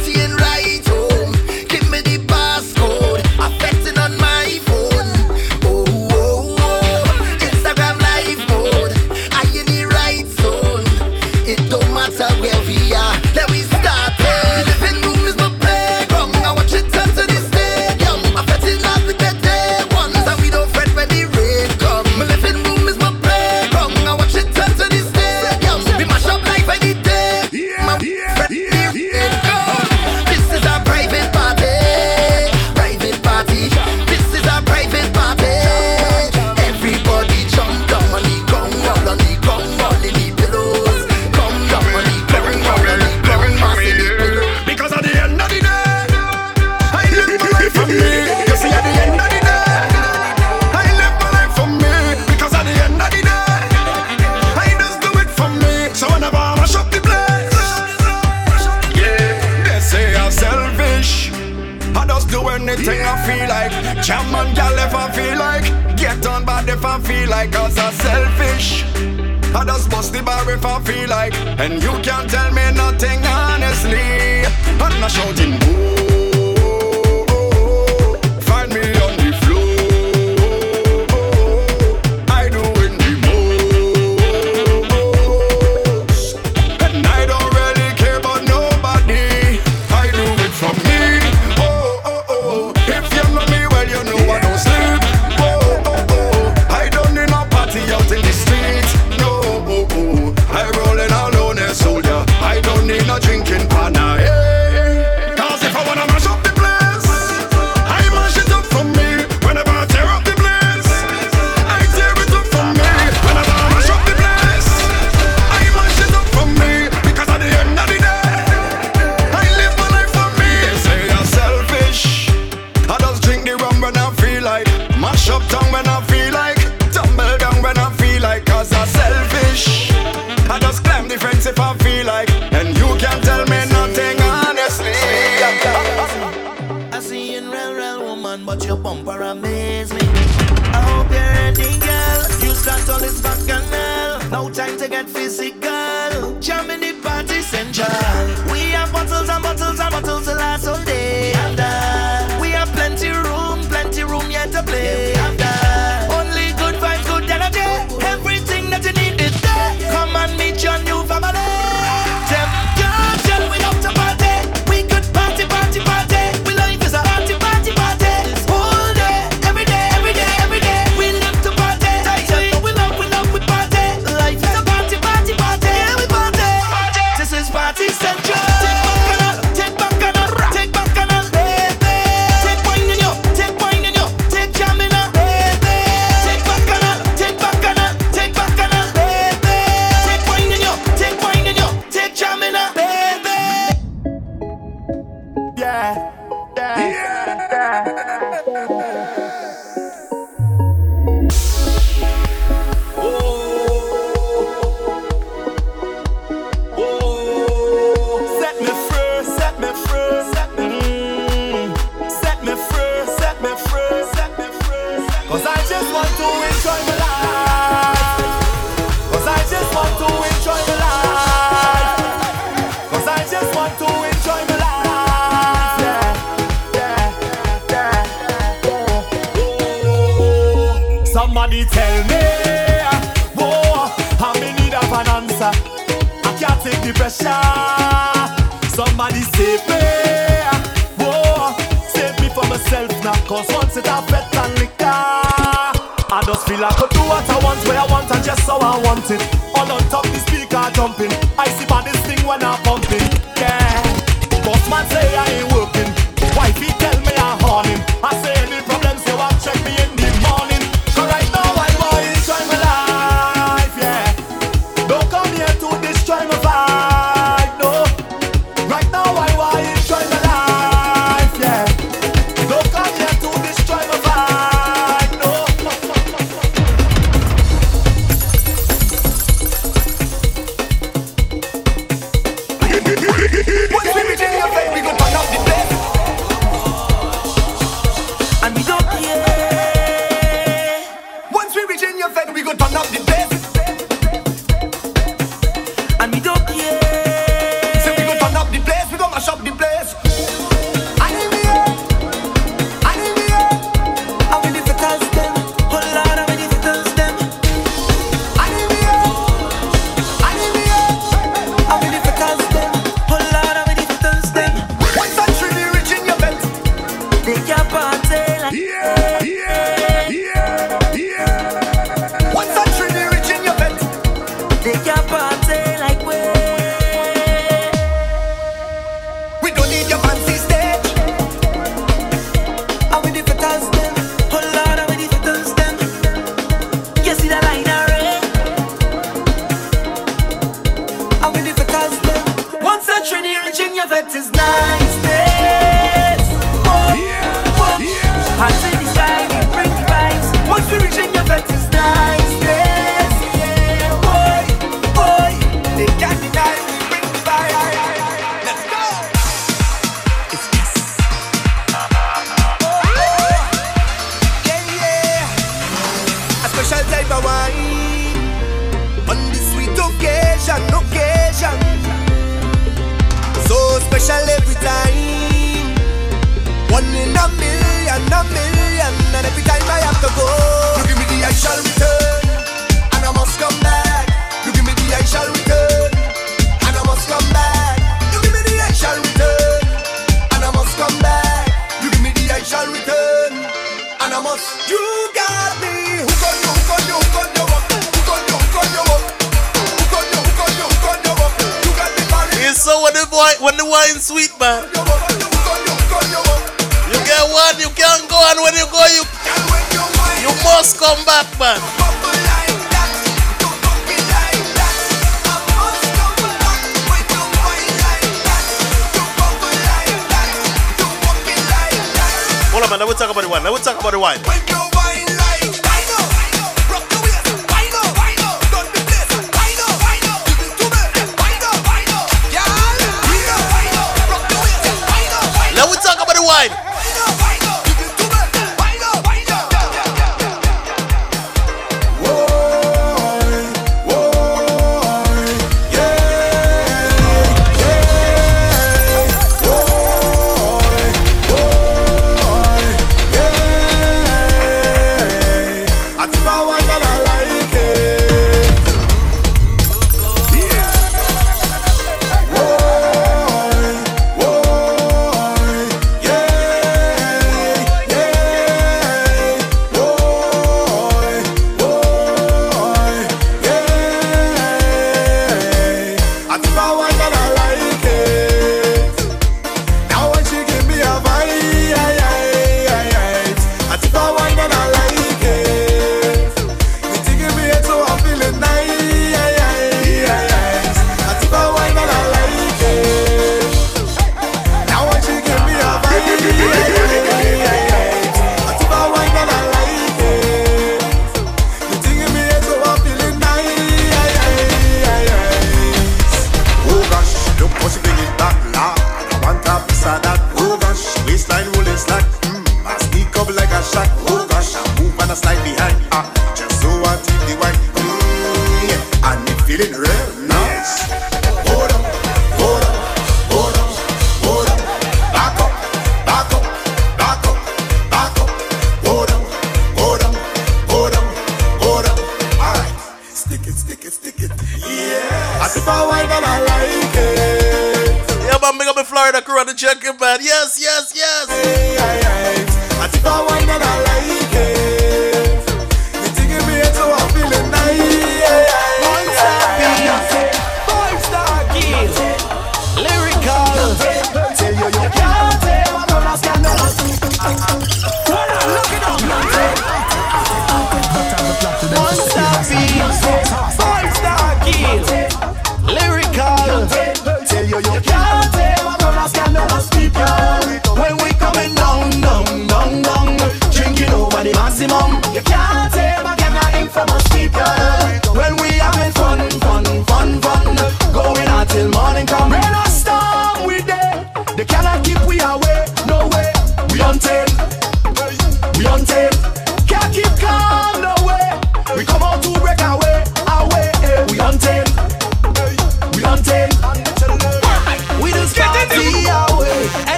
just 246.36 246.48
feel 246.50 246.66
I 246.66 246.74
could 246.76 246.90
do 246.90 247.00
what 247.08 247.24
I 247.30 247.40
want, 247.40 247.60
where 247.66 247.80
I 247.80 247.86
want, 247.88 248.12
and 248.12 248.24
just 248.24 248.42
how 248.42 248.60
I 248.60 248.76
want 248.84 249.10
it. 249.10 249.24
All 249.56 249.72
on 249.72 249.80
top 249.88 250.04
the 250.04 250.20
speaker 250.28 250.60
jumping. 250.76 251.12
I 251.40 251.48
see 251.56 251.66
by 251.66 251.82
this 251.88 251.96
thing 252.04 252.20
when 252.28 252.44
I'm 252.44 252.60
pumping. 252.64 253.08
Yeah. 253.40 254.44
Boss 254.44 254.64
man 254.70 254.84
say 254.92 255.16
I 255.16 255.26
ain't 255.40 255.50
working. 255.56 255.90
Wifey 256.36 256.68
tell 256.76 257.00
me 257.08 257.14
I'm 257.16 257.40
horny. 257.40 257.76
I 258.04 258.12
say 258.22 258.35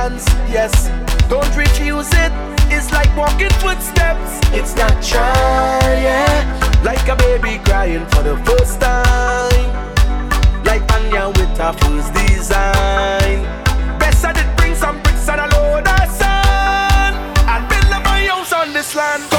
chance, 0.00 0.26
yes. 0.48 0.72
Don't 1.28 1.54
refuse 1.56 2.10
it, 2.24 2.32
it's 2.74 2.90
like 2.92 3.10
walking 3.16 3.54
footsteps. 3.62 4.30
It's 4.52 4.74
not 4.74 4.94
trying, 5.02 6.46
like 6.82 7.06
a 7.08 7.16
baby 7.16 7.62
crying 7.64 8.06
for 8.12 8.22
the 8.22 8.36
first 8.48 8.80
time. 8.80 9.66
Like 10.64 10.82
Anya 10.94 11.28
with 11.28 11.56
her 11.58 11.72
fool's 11.80 12.08
design. 12.10 13.40
Best 13.98 14.24
I 14.24 14.32
did 14.32 14.48
bring 14.56 14.74
some 14.74 14.96
bricks 15.02 15.28
and 15.28 15.40
a 15.40 15.48
load 15.54 15.86
of 15.86 16.08
sand. 16.20 17.14
And 17.52 17.62
build 17.68 17.92
up 17.92 18.04
my 18.04 18.24
house 18.24 18.52
on 18.52 18.72
this 18.72 18.94
land. 18.94 19.29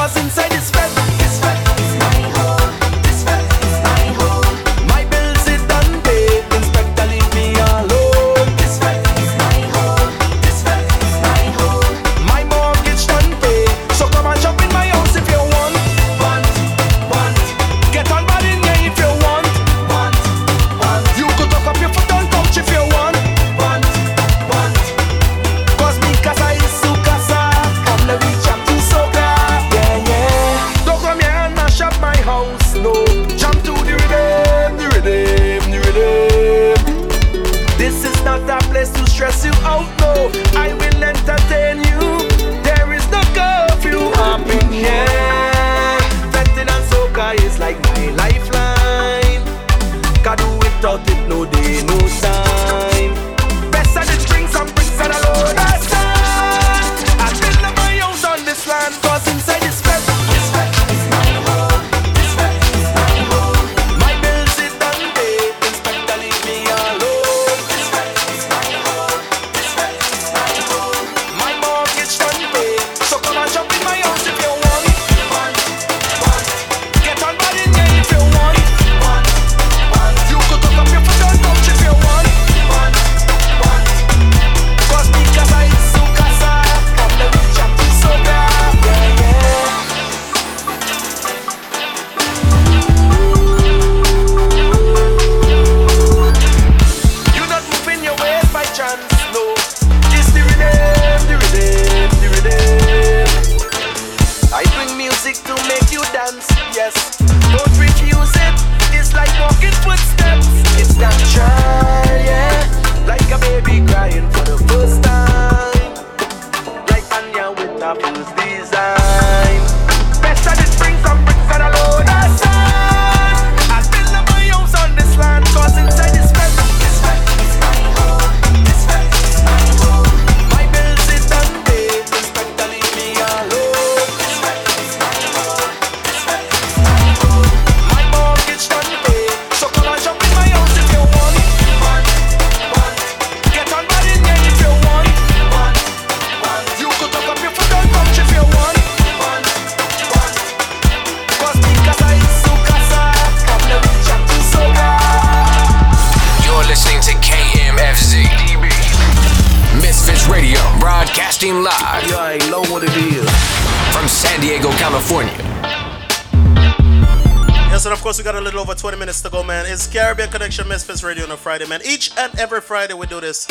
Friday 172.72 172.94
we 172.94 173.06
do 173.06 173.20
this. 173.20 173.48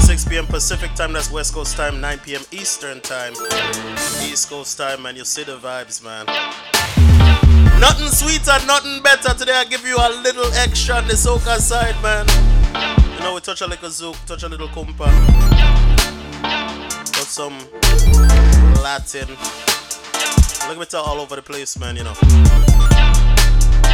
6 0.00 0.24
p.m. 0.24 0.46
Pacific 0.46 0.94
time, 0.94 1.12
that's 1.12 1.30
West 1.30 1.52
Coast 1.52 1.76
time, 1.76 2.00
9 2.00 2.20
p.m. 2.20 2.40
Eastern 2.52 3.02
time, 3.02 3.34
East 4.22 4.48
Coast 4.48 4.78
time, 4.78 5.02
man. 5.02 5.14
You 5.14 5.26
see 5.26 5.44
the 5.44 5.58
vibes, 5.58 6.02
man. 6.02 6.24
Nothing 7.78 8.08
sweeter, 8.08 8.56
nothing 8.66 9.02
better. 9.02 9.34
Today 9.34 9.52
I 9.52 9.66
give 9.66 9.84
you 9.84 9.98
a 9.98 10.08
little 10.22 10.50
extra 10.54 10.94
on 10.94 11.06
the 11.06 11.12
soca 11.12 11.58
side, 11.58 12.02
man. 12.02 12.26
You 13.18 13.20
know, 13.20 13.34
we 13.34 13.42
touch 13.42 13.60
a 13.60 13.66
little 13.66 13.90
zouk, 13.90 14.24
touch 14.24 14.42
a 14.42 14.48
little 14.48 14.68
kompa, 14.68 15.04
got 16.40 17.28
some 17.28 17.58
Latin. 18.82 19.28
Look 20.66 20.78
at 20.80 20.88
it 20.88 20.94
all 20.94 21.20
over 21.20 21.36
the 21.36 21.42
place, 21.42 21.78
man, 21.78 21.96
you 21.96 22.04
know. 22.04 23.35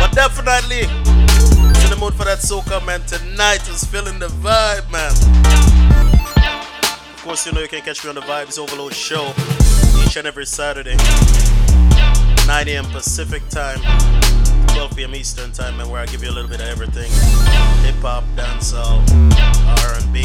But 0.03 0.17
definitely, 0.17 0.81
in 0.81 1.89
the 1.89 1.97
mood 1.97 2.15
for 2.15 2.25
that 2.25 2.41
soca, 2.41 2.85
man. 2.85 3.03
Tonight 3.07 3.69
is 3.69 3.85
feeling 3.85 4.19
the 4.19 4.27
vibe, 4.27 4.91
man. 4.91 5.13
Of 7.15 7.23
course, 7.23 7.47
you 7.47 7.53
know 7.53 7.61
you 7.61 7.69
can 7.69 7.83
catch 7.83 8.03
me 8.03 8.09
on 8.09 8.17
the 8.17 8.21
Vibes 8.23 8.59
Overload 8.59 8.95
show 8.95 9.33
each 10.05 10.17
and 10.17 10.27
every 10.27 10.45
Saturday, 10.45 10.97
9 12.49 12.69
a.m. 12.69 12.85
Pacific 12.87 13.49
time, 13.49 13.79
12 14.75 14.97
p.m. 14.97 15.15
Eastern 15.15 15.53
time, 15.53 15.79
and 15.79 15.89
where 15.89 16.01
I 16.01 16.07
give 16.07 16.25
you 16.25 16.31
a 16.31 16.35
little 16.35 16.51
bit 16.51 16.61
of 16.61 16.67
everything: 16.67 17.11
hip 17.87 17.95
hop, 18.03 18.25
dancehall, 18.35 18.99
R&B. 19.87 20.23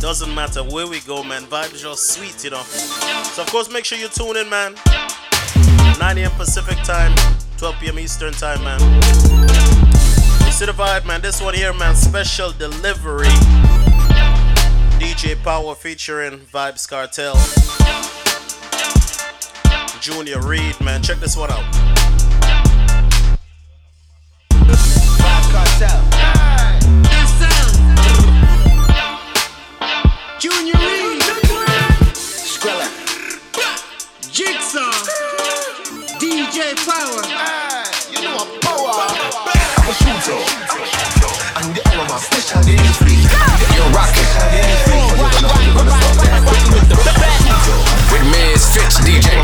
Doesn't 0.00 0.34
matter 0.34 0.64
where 0.64 0.88
we 0.88 0.98
go, 1.00 1.22
man. 1.22 1.44
Vibes 1.44 1.80
just 1.80 2.14
sweet, 2.14 2.42
you 2.42 2.50
know. 2.50 2.62
So 2.62 3.42
of 3.42 3.48
course, 3.52 3.70
make 3.70 3.84
sure 3.84 3.96
you 3.96 4.08
tune 4.08 4.36
in, 4.36 4.50
man. 4.50 4.74
9 6.00 6.18
a.m. 6.18 6.32
Pacific 6.32 6.78
time, 6.82 7.14
12 7.58 7.80
p.m. 7.80 7.98
Eastern 7.98 8.32
time, 8.32 8.62
man. 8.62 8.78
You 10.46 10.52
see 10.52 10.64
the 10.66 10.72
vibe, 10.72 11.04
man. 11.06 11.20
This 11.20 11.42
one 11.42 11.54
here, 11.54 11.74
man. 11.74 11.96
Special 11.96 12.52
delivery. 12.52 13.26
DJ 15.00 15.42
Power 15.42 15.74
featuring 15.74 16.38
Vybz 16.38 16.88
Kartel. 16.88 17.34
Junior 20.00 20.40
Reid, 20.40 20.80
man. 20.80 21.02
Check 21.02 21.18
this 21.18 21.36
one 21.36 21.50
out. 21.50 21.64
Kartel. 25.50 26.04
Junior 30.38 30.74
Reid, 30.74 31.22
Skrilla, 32.14 32.86
Jigsaw, 34.30 34.92
DJ 36.20 36.76
Power. 36.86 37.27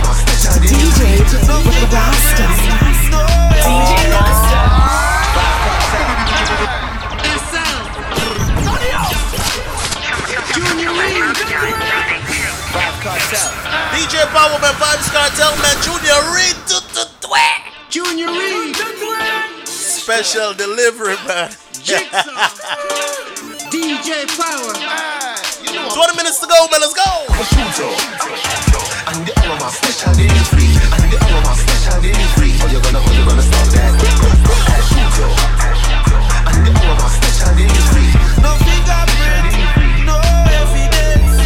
Misfits 0.03 0.59
DJ. 0.59 1.23
DJ 1.23 1.87
Rasta. 1.93 2.47
DJ 3.63 3.93
Rasta. 4.11 4.85
DJ 13.95 14.27
Power, 14.33 14.59
man. 14.61 14.75
Vybz 14.75 15.09
Kartel, 15.13 15.55
man. 15.63 15.77
Junior 15.83 16.21
Reid. 16.35 16.57
to 16.67 16.81
the 16.95 17.05
twat. 17.21 17.61
Junior 17.91 18.29
Reid, 18.29 18.77
Special 19.67 20.53
delivery, 20.55 21.17
man. 21.27 21.51
DJ 23.71 24.27
Power. 24.37 24.75
20 25.95 26.17
minutes 26.17 26.39
to 26.41 26.47
go, 26.47 26.67
man. 26.71 26.81
Let's 26.81 26.95
go. 26.95 28.74
I'm 29.07 29.21
a 29.21 29.25
shooter. 29.25 29.25
And 29.25 29.27
the 29.27 29.33
armor 29.45 29.59
my 29.61 29.69
special 29.69 30.13
delivery. 30.17 30.69
And 30.97 31.13
the 31.13 31.19
armor 31.21 31.43
my 31.45 31.55
special 31.61 32.01
delivery. 32.01 32.51
How 32.57 32.73
you 32.73 32.81
gonna, 32.81 33.01
how 33.05 33.13
you 33.13 33.25
gonna 33.29 33.45
stop 33.45 33.69
that? 33.77 33.93
I'm 33.93 34.01
a 34.01 34.81
shooter. 34.89 35.29
And 36.49 36.61
the 36.65 36.73
armor 36.73 36.97
my 36.97 37.09
special 37.13 37.53
delivery. 37.53 38.09
No 38.41 38.51
fingerprint, 38.65 40.09
no 40.09 40.17
evidence. 40.57 41.37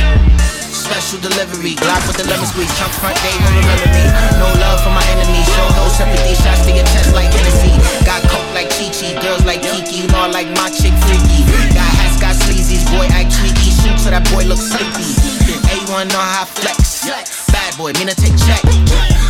Special 0.70 1.18
delivery, 1.18 1.74
Glock 1.82 2.02
with 2.06 2.18
the 2.18 2.26
lemon 2.30 2.47
squeeze, 2.47 2.70
chunk 2.78 2.93
front 3.02 3.18
remember 3.18 3.90
me. 3.90 4.05
No 4.39 4.48
love 4.62 4.78
for 4.86 4.94
my 4.94 5.05
enemies, 5.18 5.47
show 5.51 5.66
no 5.74 5.90
sympathy, 5.90 6.39
shots 6.39 6.62
to 6.62 6.70
your 6.70 6.86
chest 6.94 7.10
like 7.14 7.30
Hennessy. 7.35 7.74
Got 8.06 8.22
coke 8.30 8.51
like 8.55 8.70
Chi 8.70 8.89
Chi, 8.94 9.18
girls 9.18 9.44
like 9.44 9.62
Kiki, 9.62 10.05
you 10.05 10.09
know 10.09 10.26
I 10.26 10.30
like 10.30 10.51
my 10.55 10.70
chick 10.70 10.94
freaky. 11.06 11.43
Got 11.74 11.90
hats, 11.98 12.22
got 12.22 12.35
sleazies, 12.39 12.86
boy 12.94 13.06
act 13.10 13.35
tweaky, 13.35 13.74
shoot 13.74 13.98
so 13.98 14.10
that 14.10 14.22
boy 14.30 14.44
look 14.47 14.59
sleepy. 14.62 15.27
A1 15.69 16.09
know 16.09 16.19
how 16.19 16.43
I 16.43 16.45
flex, 16.45 17.05
bad 17.53 17.77
boy, 17.77 17.93
mean 18.01 18.09
to 18.09 18.16
take 18.16 18.36
check. 18.40 18.62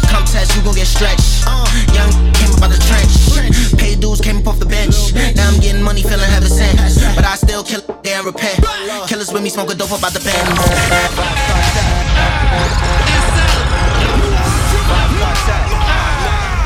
Come 0.09 0.25
test, 0.25 0.55
you 0.57 0.63
gon' 0.63 0.75
get 0.75 0.87
stretched. 0.87 1.45
Young 1.93 2.11
came 2.39 2.55
up 2.55 2.63
out 2.63 2.71
the 2.71 2.79
trench, 2.79 3.13
pay 3.79 3.95
dues 3.95 4.21
came 4.21 4.39
up 4.39 4.47
off 4.47 4.59
the 4.59 4.67
bench. 4.67 5.13
Now 5.35 5.49
I'm 5.51 5.61
getting 5.61 5.83
money, 5.83 6.03
feeling 6.03 6.31
heaven 6.31 6.49
sent, 6.49 6.79
but 7.17 7.25
I 7.25 7.35
still 7.37 7.63
kill 7.63 7.83
they 8.03 8.15
and 8.15 8.25
repent. 8.27 8.65
Killers 9.09 9.33
with 9.33 9.43
me, 9.43 9.51
smoke 9.51 9.71
a 9.71 9.75
dope 9.75 9.93
up 9.93 10.03
out 10.03 10.13
the 10.15 10.23
Benz. 10.23 10.39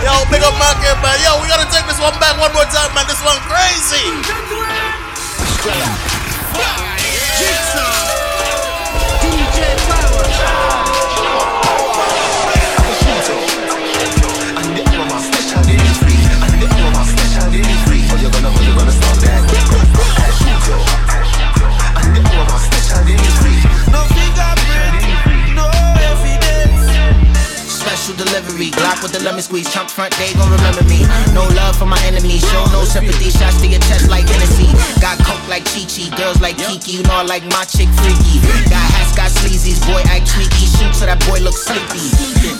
Yo, 0.03 0.13
big 0.31 0.43
up 0.43 0.55
market, 0.59 0.99
man. 1.01 1.17
Yo, 1.23 1.41
we 1.41 1.49
gotta 1.49 1.67
take 1.71 1.87
this 1.87 1.99
one 1.99 2.15
back 2.21 2.37
one 2.39 2.53
more 2.53 2.67
time, 2.69 2.93
man. 2.95 3.07
This 3.07 3.23
one 3.25 3.39
crazy. 3.49 4.05
Jigsaw, 7.39 8.12
DJ 8.12 8.12
Power. 10.63 11.02
Delivery, 28.53 28.71
Glock 28.77 29.03
with 29.03 29.13
the 29.13 29.23
lemon 29.25 29.43
squeeze, 29.43 29.73
Chump 29.73 29.91
front, 29.91 30.15
they 30.17 30.33
gon' 30.35 30.51
remember 30.51 30.85
me. 30.85 31.05
No 31.33 31.49
love 31.57 31.77
for 31.77 31.87
my 31.87 32.01
enemies, 32.05 32.45
show 32.51 32.65
no 32.73 32.85
sympathy, 32.85 33.31
shots 33.31 33.61
to 33.61 33.67
your 33.67 33.81
chest 33.89 34.09
like 34.09 34.29
Hennessy. 34.29 34.69
Got 35.01 35.19
coke 35.25 35.43
like 35.49 35.65
Chi 35.65 35.89
Chi, 35.89 36.13
girls 36.17 36.41
like 36.41 36.59
Kiki, 36.59 37.01
you 37.01 37.03
know 37.05 37.17
I 37.17 37.25
like 37.25 37.45
my 37.45 37.65
chick 37.65 37.89
freaky. 38.05 38.41
Got 38.69 38.85
hats, 38.93 39.17
got 39.17 39.31
sleazies, 39.31 39.81
boy 39.89 40.03
act 40.13 40.29
tweaky, 40.29 40.69
shoot 40.69 40.93
so 40.95 41.07
that 41.07 41.21
boy 41.27 41.41
look 41.41 41.57
sleepy. 41.57 42.13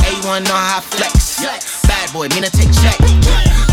A1 0.09 0.49
know 0.49 0.57
how 0.57 0.79
I 0.79 0.81
flex, 0.81 1.45
bad 1.87 2.13
boy, 2.13 2.29
mean 2.33 2.45
to 2.45 2.53
take 2.53 2.73
check. 2.81 2.97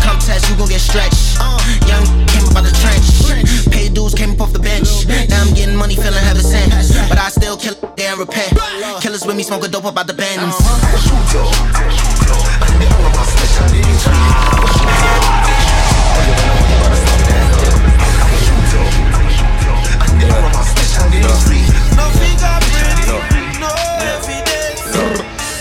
Come 0.04 0.18
test, 0.20 0.48
you 0.48 0.56
gon' 0.56 0.68
get 0.68 0.80
stretched. 0.80 1.40
Young 1.88 2.04
came 2.28 2.44
up 2.52 2.60
out 2.60 2.64
the 2.68 2.74
trench, 2.84 3.72
pay 3.72 3.88
dues 3.88 4.14
came 4.14 4.32
up 4.36 4.40
off 4.40 4.52
the 4.52 4.60
bench. 4.60 5.08
Now 5.28 5.42
I'm 5.42 5.54
getting 5.54 5.76
money, 5.76 5.96
feeling 5.96 6.24
heaven 6.24 6.44
sent, 6.44 6.70
but 7.08 7.18
I 7.18 7.28
still 7.28 7.56
kill 7.56 7.74
they 7.96 8.06
and 8.06 8.18
repent. 8.18 8.58
Killers 9.00 9.24
with 9.26 9.36
me, 9.36 9.42
smoke 9.42 9.64
a 9.64 9.68
dope 9.68 9.84
up 9.84 9.96
out 9.96 10.06
the 10.06 10.14
Benz. 10.14 10.56
No 21.96 22.06
fingerprint, 22.16 23.60
no 23.60 23.72
evidence. 23.98 24.80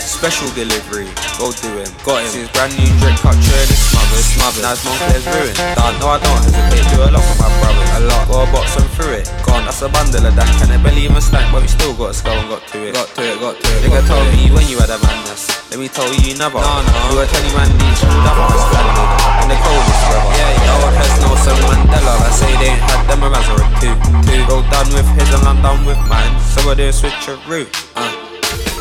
Special 0.06 0.50
delivery, 0.52 1.08
go 1.40 1.52
do 1.52 1.72
him, 1.80 1.88
got 2.04 2.22
him. 2.22 2.32
His 2.36 2.50
brand 2.52 2.76
new 2.78 2.92
drip 3.00 3.16
cut 3.24 3.36
trailer, 3.40 3.78
smothered, 3.80 4.24
smothered. 4.24 4.64
Now 4.64 4.76
his 4.76 4.84
mom 4.86 4.98
plays 5.00 5.26
ruined. 5.26 5.58
Nah, 5.58 5.92
no, 6.00 6.08
I 6.12 6.20
don't 6.20 6.44
hesitate, 6.44 6.86
do 6.92 7.02
a 7.04 7.10
lot 7.10 7.24
for 7.24 7.38
my 7.40 7.50
brother. 7.60 7.86
A 7.96 8.00
lot, 8.06 8.28
go 8.28 8.44
a 8.44 8.46
box 8.52 8.76
and 8.76 8.90
through 8.92 9.24
it. 9.24 9.32
Gone, 9.46 9.66
that's 9.66 9.82
a 9.82 9.90
bundle 9.90 10.26
of 10.26 10.36
dank, 10.36 10.62
and 10.62 10.72
it 10.72 10.84
barely 10.84 11.04
even 11.06 11.22
stank, 11.22 11.52
but 11.52 11.62
we 11.62 11.68
still 11.68 11.94
got 11.96 12.12
a 12.12 12.14
skull 12.14 12.38
and 12.38 12.50
got 12.50 12.68
to 12.68 12.88
it. 12.88 12.94
Got 12.94 13.08
to 13.16 13.22
it, 13.24 13.40
got 13.40 13.56
to 13.56 13.68
it. 13.68 13.84
Nigga 13.84 14.08
told 14.08 14.28
me 14.36 14.52
when 14.52 14.68
you 14.68 14.78
had 14.80 14.90
a 14.90 15.00
madness. 15.00 15.59
Let 15.70 15.78
me 15.78 15.88
tell 15.88 16.10
you, 16.10 16.34
you 16.34 16.36
never. 16.36 16.58
No, 16.58 16.82
no. 16.82 17.14
You 17.14 17.22
were 17.22 17.30
20 17.30 17.54
man 17.54 17.70
each, 17.70 18.02
that 18.02 18.34
was 18.34 18.58
standard. 18.74 19.06
In 19.46 19.54
the 19.54 19.58
coldest 19.62 20.02
weather. 20.10 20.34
Yeah, 20.34 20.50
yeah. 20.66 20.82
No 20.82 20.90
heads, 20.98 21.22
no 21.22 21.30
Nelson 21.30 21.62
Mandela. 21.62 22.14
I 22.26 22.34
say 22.34 22.50
they 22.58 22.74
ain't 22.74 22.82
had 22.90 23.06
them 23.06 23.22
around 23.22 23.46
or 23.54 23.62
two. 23.78 23.94
Two. 24.26 24.42
Go 24.50 24.66
done 24.74 24.90
with 24.98 25.06
his 25.14 25.30
and 25.30 25.46
I'm 25.46 25.62
done 25.62 25.86
with 25.86 26.02
mine. 26.10 26.34
So 26.42 26.66
I 26.66 26.74
do 26.74 26.90
a 26.90 26.92
switch 26.92 27.14
a 27.30 27.38
route. 27.46 27.70
Uh, 27.94 28.10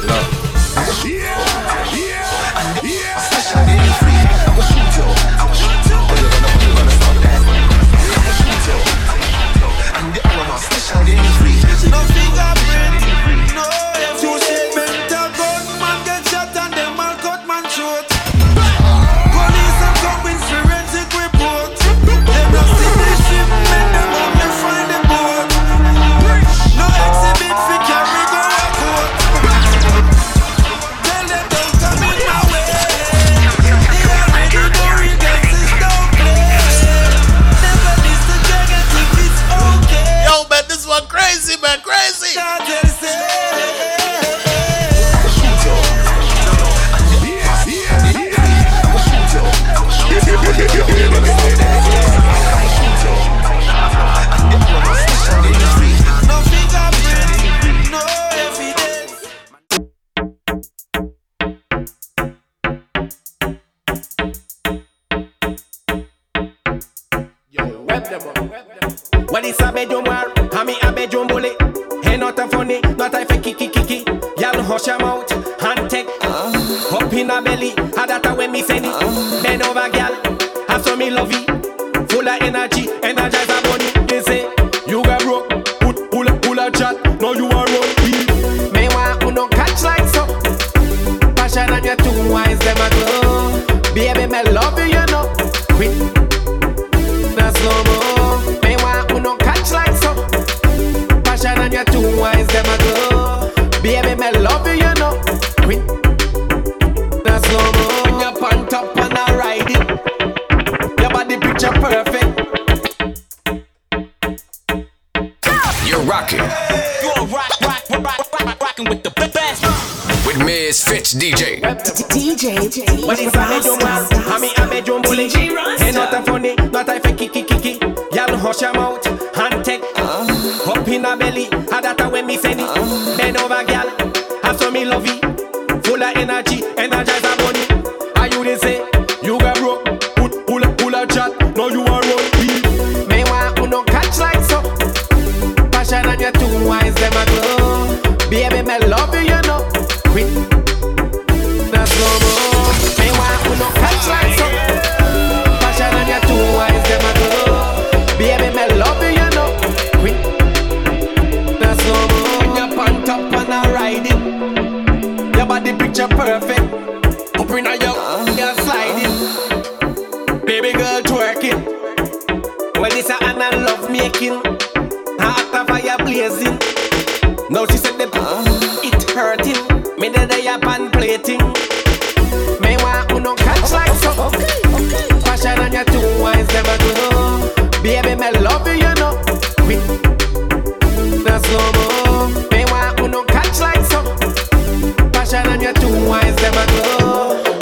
look. 0.01 0.49
No 11.89 12.01
fingerprint, 12.01 12.28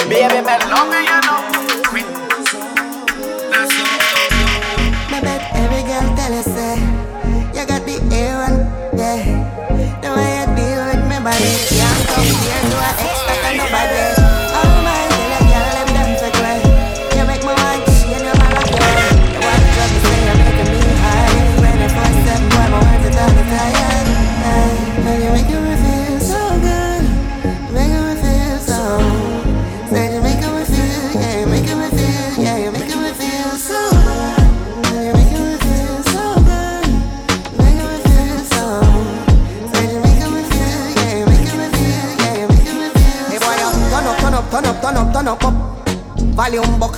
Baby, 0.09 0.41
me 0.47 0.57
love 0.71 0.89
you, 0.89 1.01
you 1.01 1.21
know. 1.23 1.56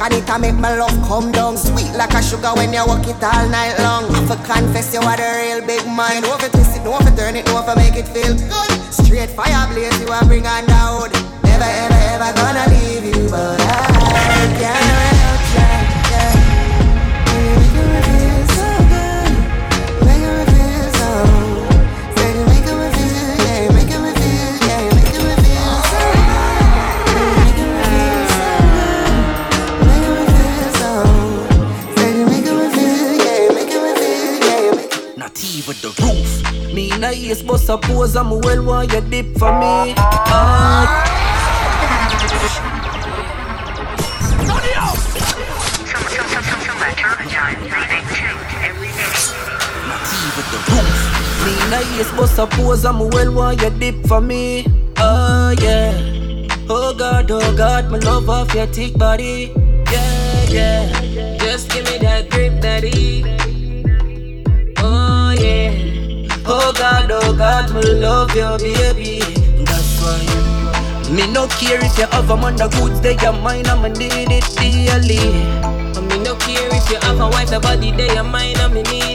And 0.01 0.15
it 0.15 0.29
a 0.29 0.39
make 0.39 0.55
my 0.55 0.77
love 0.77 0.97
come 1.07 1.33
down 1.33 1.57
Sweet 1.57 1.93
like 1.95 2.15
a 2.15 2.23
sugar 2.23 2.53
when 2.55 2.73
you 2.73 2.85
walk 2.87 3.07
it 3.07 3.23
all 3.23 3.49
night 3.49 3.79
long? 3.79 4.05
I 4.15 4.27
for 4.27 4.37
confess 4.47 4.95
you 4.95 5.01
are 5.01 5.17
the 5.17 5.29
real 5.39 5.67
big 5.67 5.87
mind. 5.87 6.25
For 6.25 6.49
twist 6.49 6.77
it, 6.77 6.85
for 6.85 7.17
turn 7.17 7.37
it, 7.37 7.49
for 7.49 7.75
make 7.77 7.97
it 7.97 8.09
feel 8.09 8.35
good. 8.35 8.71
Straight 8.93 9.31
fire 9.31 9.67
blaze 9.73 10.01
you 10.01 10.13
a 10.13 10.25
bring 10.25 10.47
on 10.47 10.67
down 10.67 11.11
Never 11.43 11.65
ever 11.65 12.01
ever 12.15 12.33
gonna 12.37 12.65
leave 12.69 13.05
you 13.05 13.29
But 13.29 13.61
I 13.61 14.57
can't 14.59 15.18
Me 37.09 37.15
nice, 37.15 37.43
but 37.43 37.57
suppose 37.57 38.17
I'm 38.17 38.39
well 38.41 38.63
want 38.63 38.93
you 38.93 39.01
dip 39.01 39.39
for 39.39 39.51
me. 39.59 39.95
Ah. 39.97 41.05
The 51.45 51.53
nice, 51.71 52.11
but 52.13 52.27
suppose 52.27 52.85
I'm 52.85 52.99
well 52.99 53.33
want 53.33 53.63
you 53.63 53.71
dip 53.71 54.07
for 54.07 54.21
me. 54.21 54.67
Oh 54.99 55.55
yeah. 55.63 55.97
Oh 56.69 56.95
God, 56.95 57.31
oh 57.31 57.57
God, 57.57 57.91
my 57.91 57.99
love 58.01 58.29
off 58.29 58.53
your 58.55 58.67
thick 58.67 58.99
body. 58.99 59.55
Yeah, 59.91 60.45
yeah. 60.51 61.39
Just 61.39 61.71
give 61.71 61.87
me 61.87 61.97
that 61.99 62.29
grip, 62.29 62.61
daddy. 62.61 63.38
Oh 66.69 66.73
God, 66.75 67.09
oh 67.11 67.33
God, 67.33 67.73
me 67.73 67.81
love 67.95 68.37
you, 68.37 68.59
baby. 68.59 69.21
That's 69.65 70.03
why. 70.03 70.21
Me 71.11 71.27
no 71.33 71.49
care 71.49 71.83
if 71.83 71.97
you 71.97 72.05
have 72.05 72.29
a 72.29 72.37
man 72.37 72.57
the 72.57 72.69
goods, 72.69 73.01
they 73.01 73.17
your 73.23 73.33
mine, 73.33 73.67
I'ma 73.67 73.89
need 73.89 74.13
it. 74.13 74.45
And 75.97 76.09
me 76.09 76.19
no 76.19 76.37
care 76.37 76.69
if 76.71 76.91
you 76.91 76.99
have 77.01 77.21
a 77.21 77.31
wife, 77.31 77.49
the 77.49 77.59
body 77.59 77.91
they 77.93 78.21
mind, 78.21 78.59
and 78.59 78.75
me 78.75 78.83
need. 78.83 79.08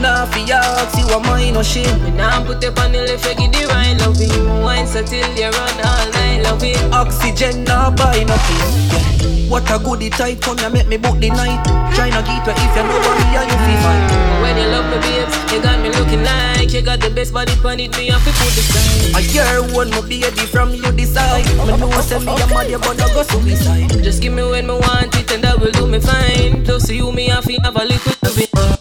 Nah, 0.00 0.24
fi 0.32 0.40
ask 0.50 0.96
you 0.96 1.04
a 1.12 1.20
mine 1.20 1.56
or 1.56 1.62
shame. 1.62 2.02
Me 2.02 2.10
nah 2.10 2.42
put 2.44 2.64
up 2.64 2.78
on 2.80 2.92
the 2.92 3.04
left, 3.04 3.24
you 3.28 3.34
give 3.36 3.52
the 3.52 3.68
right 3.68 3.92
loving. 4.00 4.62
Wine 4.62 4.86
so 4.86 5.04
till 5.04 5.28
you 5.36 5.50
run 5.52 5.80
all 5.84 6.10
night 6.16 6.40
loving. 6.42 6.80
Oxygen, 6.92 7.64
nah 7.64 7.90
buy 7.90 8.24
nothing. 8.24 9.50
What 9.50 9.68
a 9.68 9.78
goodie 9.78 10.08
tight, 10.08 10.40
come 10.40 10.56
here 10.56 10.70
make 10.70 10.86
me 10.86 10.96
book 10.96 11.18
the 11.20 11.28
night. 11.28 11.60
China 11.92 12.24
keep 12.24 12.46
you 12.48 12.54
if 12.56 12.76
you 12.76 12.82
know 12.82 12.96
what 12.96 13.12
me 13.20 13.44
you 13.44 13.58
feel 13.60 13.80
fine. 13.84 14.40
When 14.40 14.56
you 14.56 14.72
love 14.72 14.88
me, 14.88 14.96
babes, 15.04 15.36
you 15.52 15.60
got 15.60 15.76
me 15.82 15.90
looking 15.90 16.24
like 16.24 16.72
you 16.72 16.80
got 16.80 17.00
the 17.00 17.10
best 17.10 17.34
body 17.34 17.52
on 17.62 17.78
it. 17.78 17.92
Me 17.98 18.08
have 18.08 18.24
to 18.24 18.32
put 18.40 18.56
the 18.56 18.64
style. 18.64 19.18
A 19.18 19.20
year 19.20 19.74
one, 19.76 19.90
my 19.90 20.00
baby 20.00 20.48
from 20.48 20.72
you 20.72 20.90
decide. 20.92 21.44
Me 21.68 21.76
know 21.76 21.90
send 22.00 22.24
me 22.24 22.32
a 22.32 22.46
mad, 22.48 22.70
you 22.70 22.78
gonna 22.78 23.04
go 23.12 23.22
suicide. 23.24 23.90
Just 24.02 24.22
give 24.22 24.32
me 24.32 24.48
when 24.48 24.66
me 24.66 24.80
want 24.80 25.14
it, 25.14 25.30
and 25.30 25.44
that 25.44 25.60
will 25.60 25.72
do 25.72 25.86
me 25.86 26.00
fine. 26.00 26.64
Close 26.64 26.86
to 26.86 26.94
you, 26.94 27.12
me 27.12 27.28
have 27.28 27.44
to 27.44 27.52
have 27.60 27.76
a 27.76 27.84
little 27.84 28.34
bit. 28.34 28.79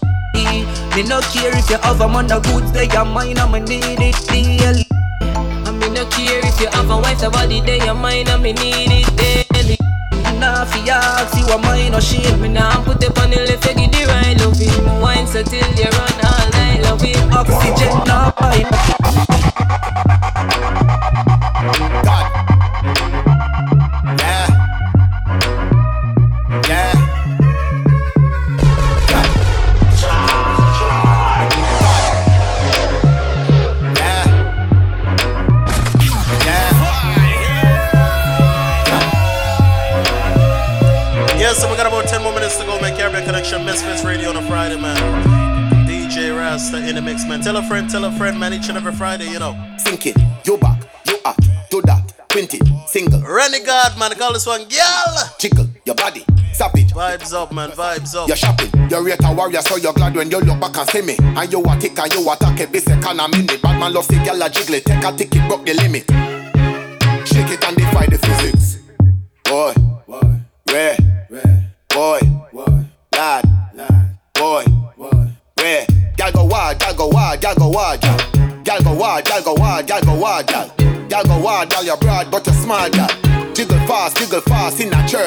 Me 0.99 1.07
no 1.07 1.21
care 1.31 1.57
if 1.57 1.69
you 1.69 1.77
have 1.77 2.01
a 2.01 2.09
man 2.09 2.27
the 2.27 2.41
goods, 2.41 2.73
they 2.73 2.85
your 2.89 3.05
mine, 3.05 3.39
I'ma 3.39 3.59
need 3.59 4.01
it 4.03 4.19
daily. 4.27 4.85
I 5.21 5.71
me 5.71 5.87
no 5.95 6.03
care 6.11 6.45
if 6.45 6.59
you 6.59 6.67
have 6.73 6.89
a 6.89 6.97
wife, 6.97 7.21
the 7.21 7.29
body 7.29 7.61
they 7.61 7.77
your 7.85 7.93
mind, 7.93 8.27
me 8.43 8.51
need 8.51 9.07
it 9.07 9.07
daily. 9.15 9.77
Nah, 10.23 10.33
nah 10.33 10.65
fi 10.65 10.89
ask 10.89 11.39
you 11.39 11.45
a 11.53 11.57
mine 11.57 11.95
or 11.95 12.01
shame. 12.01 12.41
Me 12.41 12.49
nah 12.49 12.83
put 12.83 13.01
up 13.01 13.17
on 13.17 13.29
the 13.29 13.37
left, 13.47 13.65
you 13.65 13.75
give 13.75 13.91
the 13.93 14.11
right 14.11 14.37
love 14.41 14.59
loving. 14.59 14.99
Wine 14.99 15.25
so 15.25 15.41
till 15.41 15.71
you 15.79 15.87
run 15.87 16.19
all 16.19 16.49
night 16.51 16.81
loving. 16.83 17.15
Oxygen 17.31 17.95
now 18.03 18.31
pipe. 18.31 18.98
Connection 43.49 43.65
Misfits 43.65 44.05
Radio 44.05 44.29
on 44.29 44.37
a 44.37 44.47
Friday, 44.47 44.79
man. 44.79 44.95
DJ 45.87 46.37
Rasta 46.37 46.87
in 46.87 46.93
the 46.93 47.01
mix, 47.01 47.25
man. 47.25 47.41
Tell 47.41 47.57
a 47.57 47.63
friend, 47.63 47.89
tell 47.89 48.05
a 48.05 48.11
friend, 48.11 48.39
man. 48.39 48.53
Each 48.53 48.69
and 48.69 48.77
every 48.77 48.91
Friday, 48.91 49.27
you 49.27 49.39
know. 49.39 49.57
Sink 49.79 50.05
it, 50.05 50.15
you 50.45 50.55
back, 50.59 50.87
you 51.07 51.17
up, 51.25 51.35
do 51.71 51.81
that, 51.81 52.13
print 52.29 52.55
single. 52.85 53.19
Renegade, 53.21 53.97
man. 53.97 54.11
Call 54.11 54.33
this 54.33 54.45
one, 54.45 54.67
girl. 54.69 55.33
Jiggle 55.39 55.67
your 55.83 55.95
body, 55.95 56.23
savage. 56.53 56.91
Vibes 56.91 57.33
up, 57.33 57.51
man. 57.51 57.71
Vibes 57.71 58.13
up. 58.13 58.27
You're 58.27 58.37
shopping, 58.37 58.69
you're 58.87 59.03
rate 59.03 59.17
a 59.23 59.33
warrior, 59.33 59.61
so 59.61 59.77
you're 59.77 59.93
glad 59.93 60.15
when 60.15 60.29
you 60.29 60.41
look 60.41 60.59
back 60.59 60.77
and 60.77 60.89
see 60.91 61.01
me. 61.01 61.15
And 61.19 61.51
you 61.51 61.63
a 61.63 61.79
tick 61.79 61.97
and 61.97 62.13
you 62.13 62.31
attack 62.31 62.71
be 62.71 62.77
second 62.77 63.19
a 63.19 63.27
minute. 63.29 63.59
Bad 63.63 63.79
man 63.79 63.93
love 63.93 64.05
see 64.05 64.17
gyal 64.17 64.45
a 64.45 64.49
jiggle 64.51 64.79
take 64.79 65.03
a 65.03 65.11
ticket, 65.11 65.47
broke 65.47 65.65
the 65.65 65.73
limit. 65.73 66.38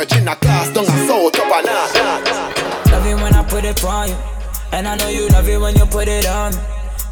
Church, 0.07 0.21
in 0.21 0.29
a 0.29 0.35
down 0.37 0.85
a 0.85 1.07
south, 1.07 1.39
up 1.39 1.53
and 1.53 1.67
north. 1.67 2.93
Love 2.93 3.07
it 3.07 3.15
when 3.15 3.35
I 3.35 3.45
put 3.45 3.65
it 3.65 3.85
on 3.85 4.09
you. 4.09 4.17
And 4.73 4.89
I 4.89 4.97
know 4.97 5.09
you 5.09 5.29
love 5.29 5.49
it 5.49 5.61
when 5.61 5.77
you 5.77 5.87
put 5.87 6.09
it 6.09 6.27
on. 6.27 6.53
me. 6.53 6.59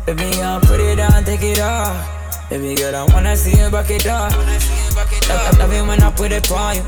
Baby, 0.07 0.37
girl, 0.37 0.61
put 0.61 0.81
it 0.81 0.99
on, 0.99 1.25
take 1.25 1.43
it 1.43 1.61
off. 1.61 2.51
Baby 2.51 2.75
girl, 2.75 2.97
I 2.97 3.05
wanna 3.12 3.37
see 3.37 3.51
you 3.51 3.71
back 3.71 3.91
it 3.91 4.07
up. 4.07 4.33
Love, 4.33 5.59
love 5.59 5.73
it 5.73 5.87
when 5.87 6.03
I 6.03 6.11
put 6.11 6.33
it 6.33 6.51
on 6.51 6.77
you. 6.77 6.83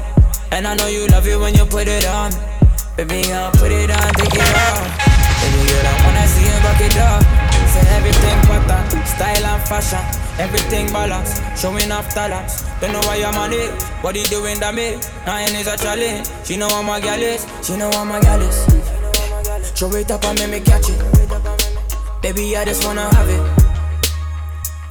And 0.50 0.66
I 0.66 0.74
know 0.74 0.86
you 0.86 1.06
love 1.08 1.26
it 1.26 1.38
when 1.38 1.54
you 1.54 1.64
put 1.66 1.86
it 1.88 2.06
on. 2.06 2.32
me. 2.32 2.38
Baby, 2.96 3.22
girl, 3.28 3.50
put 3.52 3.70
it 3.70 3.90
on, 3.90 4.14
take 4.14 4.34
it 4.34 4.56
off. 4.56 4.82
Baby 5.42 5.68
girl, 5.68 5.86
I 5.86 6.06
wanna 6.06 6.26
see 6.26 6.44
you 6.44 6.58
back 6.62 6.80
it 6.80 6.96
up. 6.96 7.51
Say 7.72 7.84
everything 7.96 8.38
pattern, 8.44 9.06
style 9.06 9.46
and 9.46 9.62
fashion, 9.66 10.04
everything 10.38 10.92
balance, 10.92 11.40
showing 11.58 11.90
off 11.90 12.12
talents. 12.12 12.64
Don't 12.80 12.92
know 12.92 13.00
why 13.00 13.24
I'm 13.24 13.34
on 13.34 13.52
it, 13.52 13.72
what 14.02 14.14
you 14.14 14.24
doing 14.24 14.60
that 14.60 14.74
me? 14.74 15.00
Nine 15.24 15.54
is 15.56 15.66
a 15.66 15.76
challenge. 15.78 16.28
She 16.44 16.56
know 16.56 16.68
I'm 16.68 16.88
a 16.88 17.00
gal 17.00 17.18
is, 17.18 17.46
she 17.62 17.76
know 17.76 17.88
I'm 17.90 18.10
a 18.10 18.20
gal 18.20 18.42
is. 18.42 18.82
Show 19.74 19.90
it 19.94 20.10
up 20.10 20.24
and 20.24 20.38
make 20.38 20.50
me 20.50 20.60
catch 20.60 20.90
it. 20.90 21.00
Baby, 22.20 22.56
I 22.56 22.64
just 22.64 22.84
wanna 22.84 23.08
have 23.14 23.28
it. 23.28 23.62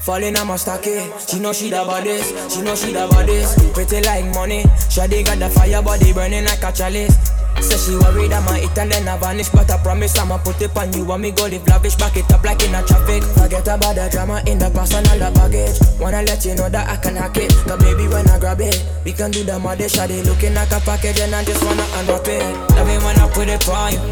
Falling 0.02 0.36
on 0.36 0.48
my 0.48 0.56
stockade. 0.56 1.12
She 1.30 1.38
know 1.38 1.52
she 1.52 1.70
the 1.70 1.84
baddest. 1.86 2.52
She 2.52 2.62
know 2.62 2.74
she 2.74 2.92
the 2.92 3.06
baddest. 3.08 3.72
Pretty 3.72 4.02
like 4.02 4.34
money. 4.34 4.64
Shawty 4.90 5.24
got 5.24 5.38
the 5.38 5.48
fire 5.48 5.80
body 5.80 6.12
burning 6.12 6.44
like 6.44 6.64
a 6.64 6.72
chalice. 6.72 7.16
Say 7.62 7.78
she 7.78 7.94
worried 7.94 8.32
I 8.32 8.42
might 8.44 8.64
eat 8.64 8.76
and 8.76 8.90
then 8.90 9.06
I 9.06 9.16
vanish 9.16 9.48
But 9.48 9.70
I 9.70 9.78
promise 9.78 10.18
I'ma 10.18 10.38
put 10.38 10.60
it 10.60 10.76
on 10.76 10.92
you. 10.92 11.10
And 11.10 11.22
me 11.22 11.30
go 11.30 11.46
live 11.46 11.66
lavish 11.66 11.94
Back 11.94 12.16
it 12.16 12.30
up 12.32 12.42
like 12.42 12.62
in 12.62 12.74
a 12.74 12.82
traffic. 12.82 13.22
Forget 13.38 13.68
about 13.68 13.94
the 13.94 14.08
drama 14.10 14.42
in 14.46 14.58
the 14.58 14.68
past 14.70 14.94
and 14.94 15.06
all 15.06 15.18
the 15.18 15.30
baggage 15.30 15.78
Wanna 16.00 16.22
let 16.22 16.44
you 16.44 16.54
know 16.54 16.68
that 16.68 16.90
I 16.90 16.96
can 16.96 17.14
hack 17.14 17.36
it. 17.38 17.54
Cause 17.64 17.78
baby 17.78 18.08
when 18.08 18.28
I 18.28 18.38
grab 18.38 18.60
it 18.60 18.82
We 19.04 19.12
can 19.12 19.30
do 19.30 19.44
the 19.44 19.58
muddy 19.58 19.86
shawty. 19.86 20.26
Looking 20.26 20.54
like 20.54 20.72
a 20.72 20.80
package 20.82 21.20
And 21.20 21.34
I 21.34 21.44
just 21.44 21.62
wanna 21.62 21.86
unwrap 22.02 22.26
it. 22.26 22.42
Love 22.74 22.90
it 22.90 23.00
when 23.02 23.16
I 23.18 23.26
put 23.30 23.48
it 23.48 23.68
on 23.70 23.92
you. 23.94 24.02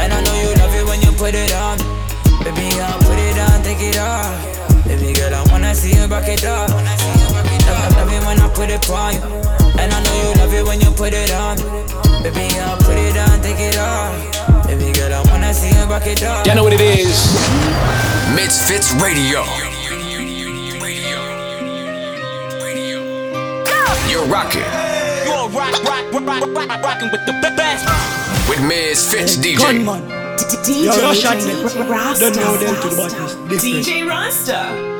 And 0.00 0.08
I 0.08 0.18
know 0.24 0.36
you 0.40 0.50
love 0.56 0.74
it 0.74 0.84
when 0.88 1.00
you 1.04 1.12
put 1.20 1.36
it 1.36 1.52
on. 1.52 1.76
Baby 2.40 2.80
I'll 2.80 2.98
put 3.04 3.20
it 3.20 3.38
on, 3.38 3.62
take 3.62 3.84
it 3.84 4.00
off. 4.00 4.32
Baby 4.88 5.12
girl 5.12 5.34
I 5.34 5.44
wanna 5.52 5.74
see 5.74 5.92
you 5.92 6.08
back 6.08 6.28
it 6.28 6.44
up. 6.44 6.72
Love, 6.72 7.96
love 7.96 8.12
it 8.12 8.22
when 8.24 8.40
I 8.40 8.48
put 8.48 8.70
it 8.70 8.90
on 8.90 9.14
you 9.14 9.63
And 9.78 9.92
I 9.92 10.02
know 10.02 10.14
you 10.22 10.34
love 10.40 10.54
it 10.54 10.64
when 10.66 10.80
you 10.80 10.90
put 10.92 11.12
it 11.12 11.32
on 11.32 11.56
Baby, 12.24 12.58
I'll 12.58 12.78
put 12.78 12.96
it 12.96 13.16
on, 13.18 13.42
take 13.42 13.60
it 13.60 13.76
off. 13.76 14.66
Baby 14.66 14.92
girl, 14.92 15.12
I 15.12 15.22
wanna 15.30 15.52
see 15.52 15.68
you 15.68 15.86
back 15.86 16.06
it 16.06 16.22
up. 16.22 16.46
You 16.46 16.54
know 16.54 16.64
what 16.64 16.72
it 16.72 16.80
is. 16.80 17.36
Misfits 18.34 18.92
Radio. 18.94 19.44
You're 24.08 24.24
rocking 24.24 24.62
You're 25.26 25.48
rock, 25.50 25.84
rock, 25.84 26.12
rock, 26.12 26.26
rock, 26.26 26.48
rock, 26.54 26.82
rocking 26.82 27.10
with 27.12 27.26
the 27.26 27.52
best. 27.56 27.84
with 28.48 28.62
Misfits 28.62 29.36
DJ. 29.36 29.58
Gunman. 29.58 30.02
DJ 30.64 31.02
Russian 31.02 31.88
Rasta. 31.88 32.30
Don't 32.30 32.36
know 32.36 32.56
them 32.56 32.74
to 32.80 32.88
the 32.88 32.96
badness. 32.96 33.62
DJ 33.62 34.08
Rasta. 34.08 34.93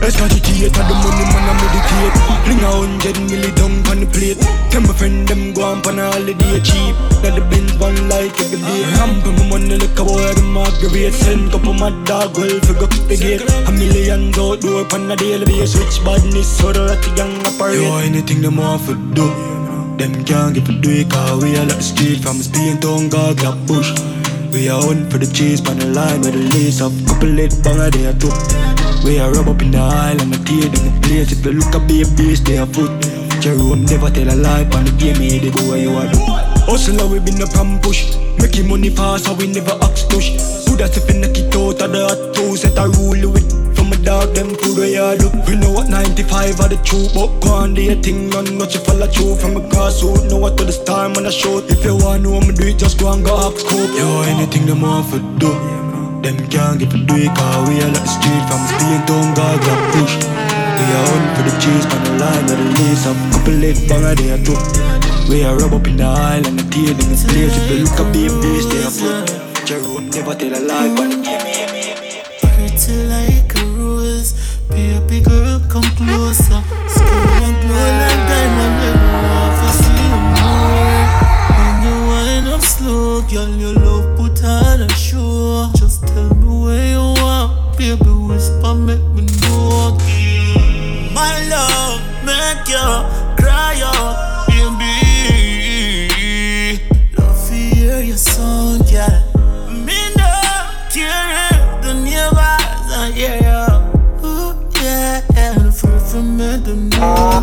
Educate 0.00 0.72
and 0.78 0.88
the 0.88 0.94
money 0.94 1.24
man 1.30 1.46
I 1.46 1.54
meditate 1.58 2.16
Fling 2.46 2.62
a 2.64 2.70
hundred 2.70 3.16
milli 3.28 3.50
down 3.54 3.74
on 3.90 4.00
the 4.00 4.06
plate. 4.06 4.38
Tell 4.70 4.80
my 4.80 4.94
friend 4.94 5.28
them 5.28 5.52
go 5.52 5.64
on 5.64 5.82
pan 5.82 5.98
a 5.98 6.10
holiday 6.10 6.60
cheap. 6.60 6.94
Got 7.22 7.34
the 7.34 7.42
Benz 7.50 7.74
one 7.78 8.08
like 8.08 8.32
every 8.40 8.58
day. 8.58 8.82
Ramp 8.96 9.26
my 9.26 9.48
money 9.50 9.76
like 9.76 9.98
a 9.98 10.04
boy 10.04 10.32
them 10.34 10.56
aggravate 10.56 11.12
Send 11.12 11.50
couple 11.52 11.74
my 11.74 11.90
dog 12.04 12.36
well 12.38 12.58
figure 12.62 12.86
the 13.10 13.16
gate. 13.18 13.42
A 13.66 13.72
million 13.72 14.32
outdoor 14.38 14.86
pan 14.86 15.10
a 15.10 15.16
daily 15.16 15.44
basis. 15.44 15.74
Switch 15.74 16.04
badness 16.04 16.48
so 16.48 16.72
the 16.72 16.94
gang 17.14 17.34
operate 17.44 17.82
Yo 17.82 17.98
anything 17.98 18.40
them 18.40 18.56
want 18.56 18.82
for 18.82 18.94
do 19.12 19.28
Them 19.98 20.24
can't 20.24 20.54
get 20.54 20.64
for 20.64 20.72
do 20.72 20.90
it 20.90 21.10
cause 21.10 21.42
we 21.42 21.56
are 21.58 21.66
like 21.66 21.76
the 21.76 21.82
street 21.82 22.22
From 22.22 22.38
Spain 22.38 22.78
town 22.80 23.08
God 23.08 23.36
grab 23.36 23.58
bush. 23.66 23.92
We 24.52 24.70
are 24.70 24.80
on 24.80 25.10
for 25.10 25.18
the 25.18 25.26
chase 25.26 25.60
pan 25.60 25.78
the 25.78 25.86
line 25.86 26.22
with 26.22 26.32
the 26.32 26.44
lace 26.56 26.80
up 26.80 26.92
Couple 27.06 27.28
lit 27.28 27.52
bang 27.62 27.80
a 27.80 27.90
day 27.90 28.06
or 28.06 28.14
two 28.14 28.87
we 29.04 29.18
are 29.18 29.32
rub 29.32 29.48
up 29.48 29.62
in 29.62 29.70
the 29.70 29.78
aisle 29.78 30.20
and 30.20 30.34
I 30.34 30.38
tear 30.44 30.68
the 30.68 30.92
place. 31.02 31.32
If 31.32 31.44
you 31.44 31.52
look 31.52 31.74
a 31.74 31.80
baby, 31.80 32.34
stay 32.34 32.56
a 32.56 32.66
foot. 32.66 32.90
Jerome 33.40 33.84
never 33.84 34.10
tell 34.10 34.28
a 34.28 34.36
lie 34.36 34.64
on 34.74 34.84
the 34.84 34.94
game, 34.98 35.16
he 35.16 35.38
the 35.38 35.50
boy 35.50 35.82
you 35.82 35.90
are. 35.90 36.08
Hustle 36.66 37.08
we 37.08 37.18
been 37.20 37.40
up 37.42 37.54
and 37.56 37.82
push. 37.82 38.16
Making 38.38 38.68
money 38.68 38.90
fast 38.90 39.24
so 39.24 39.34
we 39.34 39.48
never 39.48 39.74
ask 39.82 40.08
push 40.10 40.30
Put 40.66 40.80
us 40.80 40.96
if 40.96 41.10
in 41.10 41.20
the 41.20 41.28
kit 41.28 41.54
out 41.56 41.82
of 41.82 41.90
the 41.90 42.06
hot 42.06 42.34
two 42.34 42.56
Set 42.56 42.78
a 42.78 42.86
rule 42.86 43.32
with. 43.34 43.50
From 43.74 43.90
a 43.90 43.96
dog 43.96 44.34
them 44.34 44.54
food 44.54 44.78
we 44.78 44.96
are 44.96 45.16
do 45.16 45.26
We 45.46 45.56
know 45.56 45.72
what 45.72 45.90
95 45.90 46.60
are 46.60 46.68
the 46.68 46.78
truth 46.86 47.14
But 47.14 47.34
on 47.50 47.74
do 47.74 47.82
your 47.82 47.96
thing 48.00 48.32
and 48.34 48.58
not 48.58 48.72
you 48.74 48.80
follow 48.80 49.06
through. 49.08 49.36
From 49.36 49.56
a 49.56 49.60
grassroots, 49.60 50.30
know 50.30 50.38
what 50.38 50.56
to 50.58 50.64
the 50.64 50.72
star 50.72 51.08
man 51.08 51.26
I 51.26 51.30
shoot 51.30 51.66
If 51.68 51.84
you 51.84 51.96
want 51.96 52.22
know 52.22 52.38
me 52.40 52.54
do 52.54 52.68
it 52.68 52.78
just 52.78 52.98
go 52.98 53.12
and 53.12 53.24
go 53.24 53.34
up 53.34 53.58
scope. 53.58 53.90
Yo 53.98 54.22
anything 54.22 54.66
them 54.66 54.82
want 54.82 55.10
for 55.10 55.18
do 55.42 55.87
them 56.22 56.36
can't 56.48 56.78
get 56.78 56.90
for 56.90 56.98
do 56.98 57.14
it 57.16 57.32
cause 57.36 57.68
we 57.68 57.80
are 57.82 57.92
like 57.94 58.02
the 58.02 58.12
street 58.16 58.42
from 58.48 58.60
Spain 58.70 59.00
town 59.06 59.34
God 59.34 59.58
got 59.62 59.80
push 59.94 60.14
We 60.18 60.84
are 60.98 61.06
on 61.14 61.22
for 61.34 61.42
the 61.46 61.54
cheese 61.62 61.86
on 61.86 62.00
the 62.04 62.12
line 62.22 62.44
with 62.48 62.58
the 62.58 62.68
lace 62.78 63.06
up 63.06 63.18
Couple 63.32 63.54
leg 63.62 63.76
bang 63.88 64.04
a 64.04 64.14
day 64.14 64.30
or 64.34 64.40
two 64.42 64.58
We 65.30 65.44
are 65.44 65.56
rub 65.56 65.74
up 65.74 65.86
in 65.86 65.96
the 65.96 66.04
aisle 66.04 66.46
and 66.46 66.58
the 66.58 66.66
tail 66.70 66.90
in 66.90 67.08
the 67.12 67.18
place. 67.28 67.54
If 67.56 67.70
you 67.70 67.84
look 67.84 67.98
a 67.98 68.04
baby 68.10 68.60
stay 68.66 68.82
a 68.82 68.90
foot 68.90 69.26
Jerome 69.66 70.10
never 70.10 70.34
tell 70.34 70.54
a 70.54 70.60
lie 70.60 70.90
but 70.96 71.10
the 71.10 71.98
Pretty 72.58 73.06
like 73.06 73.54
a 73.54 73.64
rose, 73.78 74.32
baby 74.68 75.20
girl, 75.20 75.60
come 75.70 75.86
closer. 75.94 76.60
Skin 76.88 77.42
and 77.46 77.56
glow 77.62 77.88
like 78.02 78.22
diamond, 78.26 78.74
let 78.82 78.96
me 78.98 79.10
want 79.22 79.54
to 79.60 79.68
see 79.78 80.02
you 80.02 80.18
more. 80.34 81.06
When 81.54 81.74
you 81.84 81.96
wind 82.08 82.48
up 82.48 82.60
slow, 82.60 83.22
girl, 83.22 83.48
your 83.48 83.74
love 83.74 84.17
on 84.44 84.82
a 84.82 84.88
show. 84.90 85.70
Just 85.76 86.06
tell 86.06 86.34
me 86.34 86.64
where 86.64 86.90
you 86.92 87.14
want, 87.22 87.76
baby, 87.76 88.04
whisper, 88.04 88.74
make 88.74 89.02
me 89.14 89.22
know. 89.42 89.96
My 91.12 91.34
love, 91.48 92.00
make 92.24 92.68
you 92.68 92.88
cry 93.36 93.80
out, 93.82 94.46
baby. 94.48 96.08
Love 97.16 97.48
to 97.48 97.54
hear 97.54 98.00
your 98.00 98.16
song, 98.16 98.80
yeah. 98.86 99.22
Me 99.68 99.98
no 100.16 100.32
care 100.90 101.80
the 101.82 101.94
neighbors 101.94 102.88
are 102.96 103.10
yeah. 103.10 104.24
Ooh, 104.24 104.54
yeah, 104.82 105.22
and 105.36 105.74
free 105.74 105.98
from 105.98 106.36
me, 106.36 106.56
the 106.58 106.74
know, 106.74 107.42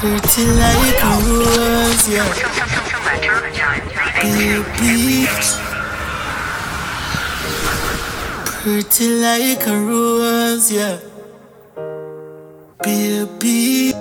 Pretty 0.00 0.44
like 0.46 1.02
a 1.02 1.12
rose, 1.26 2.08
yeah. 2.08 2.47
Baby. 4.22 5.26
Pretty 8.62 9.08
like 9.20 9.66
a 9.66 9.78
rose, 9.78 10.70
yeah. 10.72 10.98
Baby. 12.82 13.92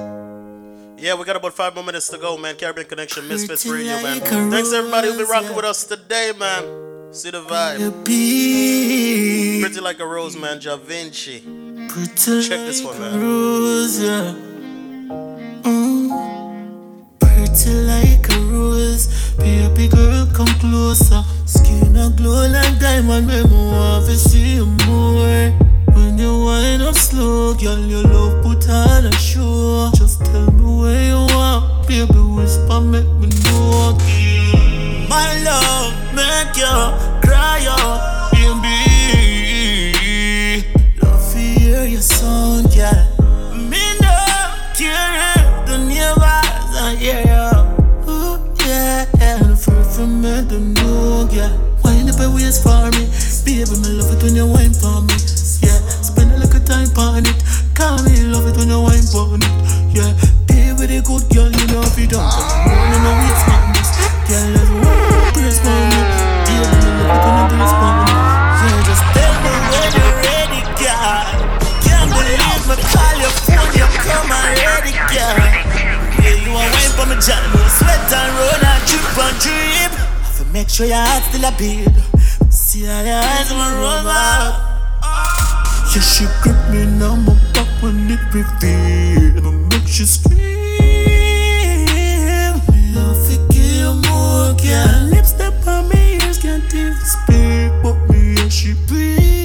Yeah, 1.00 1.14
we 1.14 1.26
got 1.26 1.36
about 1.36 1.54
five 1.54 1.76
more 1.76 1.84
minutes 1.84 2.08
to 2.10 2.18
go, 2.18 2.38
man. 2.38 2.56
Caribbean 2.56 2.88
Connection, 2.88 3.28
Misfits 3.28 3.66
Radio, 3.66 4.02
man. 4.02 4.20
Thanks 4.20 4.74
everybody 4.74 5.08
who'll 5.10 5.18
be 5.18 5.24
rocking 5.24 5.56
with 5.56 5.66
us 5.66 5.86
today, 5.86 6.32
man. 6.38 7.14
See 7.14 7.30
the 7.30 7.42
vibe. 7.44 8.04
Baby. 8.04 9.62
Pretty 9.62 9.80
like 9.80 10.00
a 10.00 10.06
rose, 10.06 10.36
man. 10.36 10.60
Jah 10.60 10.78
Vinci. 10.78 11.40
Check 11.40 12.60
this 12.66 12.84
one, 12.84 13.00
man. 13.00 13.22
Rose, 13.22 14.02
yeah. 14.02 14.47
Pretty 17.68 17.82
like 17.82 18.30
a 18.30 18.40
rose, 18.46 19.34
baby 19.36 19.90
girl, 19.90 20.26
come 20.34 20.48
closer. 20.62 21.22
Skin 21.46 21.98
a 21.98 22.10
glow 22.16 22.48
like 22.48 22.80
diamond, 22.80 23.28
make 23.28 23.44
me 23.44 23.58
want 23.58 24.06
to 24.06 24.16
see 24.16 24.56
you 24.56 24.66
more. 24.88 25.52
When 25.94 26.18
you 26.18 26.46
wind 26.46 26.82
up 26.82 26.96
slow, 26.96 27.56
girl, 27.56 27.78
your 27.78 28.04
love 28.04 28.42
put 28.42 28.70
on 28.70 29.08
a 29.08 29.12
show. 29.18 29.92
Just 29.96 30.24
tell 30.24 30.50
me 30.52 30.82
where 30.82 31.08
you 31.10 31.36
want, 31.36 31.86
baby, 31.90 32.14
whisper, 32.14 32.80
make 32.80 33.06
me 33.20 33.28
know. 33.44 33.98
My 35.10 35.28
love, 35.44 35.92
make 36.16 36.56
you 36.56 36.76
cry 37.22 37.66
out, 37.68 38.00
yeah. 51.38 51.54
Wind 51.86 52.10
up 52.10 52.20
a 52.20 52.28
waist 52.34 52.66
for 52.66 52.90
me, 52.98 53.06
baby. 53.46 53.78
Me 53.78 53.90
love 53.94 54.10
it 54.10 54.24
when 54.26 54.34
you 54.34 54.50
wine 54.50 54.74
for 54.74 55.06
me, 55.06 55.14
yeah. 55.62 55.78
Spend 56.02 56.34
a 56.34 56.38
little 56.42 56.64
time 56.66 56.90
on 56.98 57.26
it. 57.30 57.38
Call 57.78 58.02
me, 58.02 58.26
love 58.34 58.50
it 58.50 58.58
when 58.58 58.74
you 58.74 58.82
wine 58.82 59.06
for 59.06 59.30
it, 59.38 59.46
yeah. 59.94 60.10
Be 60.50 60.74
with 60.74 60.90
a 60.90 61.00
good 61.06 61.30
girl, 61.30 61.54
you 61.54 61.66
know 61.70 61.86
if 61.86 61.94
you 61.94 62.10
don't. 62.10 62.26
You 62.26 62.98
know 63.06 63.14
it's 63.30 63.44
madness, 63.46 63.90
yeah. 64.26 64.50
Let's 64.58 64.70
work, 64.74 65.38
press 65.38 65.62
for 65.62 65.78
me, 65.78 66.02
yeah. 66.50 66.66
Me 66.74 66.90
love 67.06 67.14
it 67.14 67.22
when 67.22 67.36
you 67.38 67.46
press 67.54 67.72
for 67.78 67.92
me, 67.94 68.14
yeah. 68.18 68.82
Just 68.90 69.04
tell 69.14 69.36
me 69.46 69.54
when 69.78 69.90
you're 69.94 70.18
ready, 70.26 70.62
girl. 70.82 71.22
Can't 71.86 72.10
believe 72.18 72.66
me, 72.66 72.76
California, 72.82 73.86
come 74.02 74.34
already, 74.34 74.94
girl. 75.14 75.38
Yeah, 76.18 76.34
you 76.34 76.50
wine 76.50 76.92
for 76.98 77.06
me, 77.06 77.16
John, 77.22 77.46
no 77.54 77.62
sweat 77.78 78.10
and 78.10 78.34
roll 78.42 78.58
and 78.58 78.82
drip 78.90 79.06
and 79.22 79.38
drip. 79.38 80.07
Make 80.58 80.70
sure 80.70 80.88
your 80.88 80.98
heart 80.98 81.22
still 81.22 81.46
a 81.46 81.52
beat. 81.56 81.86
See 82.50 82.86
how 82.86 83.04
your 83.04 83.14
eyes 83.14 83.52
on 83.52 83.74
roll 83.78 84.04
back. 84.04 84.54
Yeah, 85.94 86.02
she 86.02 86.26
grip 86.42 86.58
me 86.72 86.84
now, 86.98 87.16
my 87.16 87.36
back 87.54 87.70
when 87.80 88.10
it 88.10 88.20
reveal. 88.34 89.38
I'ma 89.38 89.52
make 89.70 90.00
you 90.00 90.08
scream. 90.08 90.36
Love 92.98 93.22
to 93.30 93.38
give 93.54 94.02
more, 94.10 94.58
girl. 94.58 95.14
Lips 95.14 95.30
step 95.30 95.68
on 95.68 95.90
me, 95.90 96.18
ears 96.26 96.40
can't 96.40 96.74
even 96.74 96.98
speak, 97.06 97.72
but 97.84 97.98
me 98.10 98.42
and 98.42 98.52
she 98.52 98.74
breathing. 98.88 99.38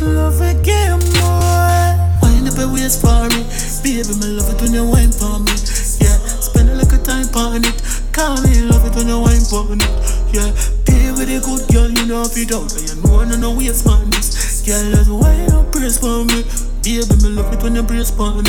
Love 0.00 0.38
give 0.62 1.02
more. 1.18 1.90
Wind 2.22 2.46
up 2.46 2.56
a 2.56 2.70
waist 2.72 3.00
for 3.02 3.26
me, 3.34 3.42
baby. 3.82 4.14
Me 4.20 4.26
love 4.38 4.48
it 4.48 4.62
when 4.62 4.72
you 4.72 4.86
wine 4.86 5.10
for 5.10 5.40
me. 5.40 5.50
Yeah, 5.98 6.18
spend 6.38 6.70
a 6.70 6.74
little 6.76 7.02
time 7.02 7.26
on 7.34 7.64
it. 7.64 7.91
Call 8.22 8.40
me, 8.42 8.62
love 8.70 8.86
it 8.86 8.94
when 8.94 9.08
you 9.08 9.18
wine 9.18 9.42
for 9.42 9.66
it. 9.66 9.82
Yeah, 10.30 10.46
be 10.86 11.10
with 11.10 11.26
a 11.26 11.42
good 11.42 11.66
girl, 11.74 11.90
you 11.90 12.06
know 12.06 12.22
if 12.22 12.38
you 12.38 12.46
don't. 12.46 12.70
and 12.70 12.86
You 12.86 12.94
know 13.02 13.18
I 13.18 13.34
no 13.34 13.50
waste 13.50 13.84
man 13.84 14.10
this. 14.10 14.62
Girl, 14.62 14.78
let's 14.94 15.08
wine 15.10 15.50
up, 15.50 15.72
brace 15.72 15.98
for 15.98 16.22
me. 16.30 16.46
Baby, 16.86 17.02
me 17.18 17.34
love 17.34 17.52
it 17.52 17.60
when 17.64 17.74
you 17.74 17.82
brace 17.82 18.14
for 18.14 18.30
me. 18.30 18.46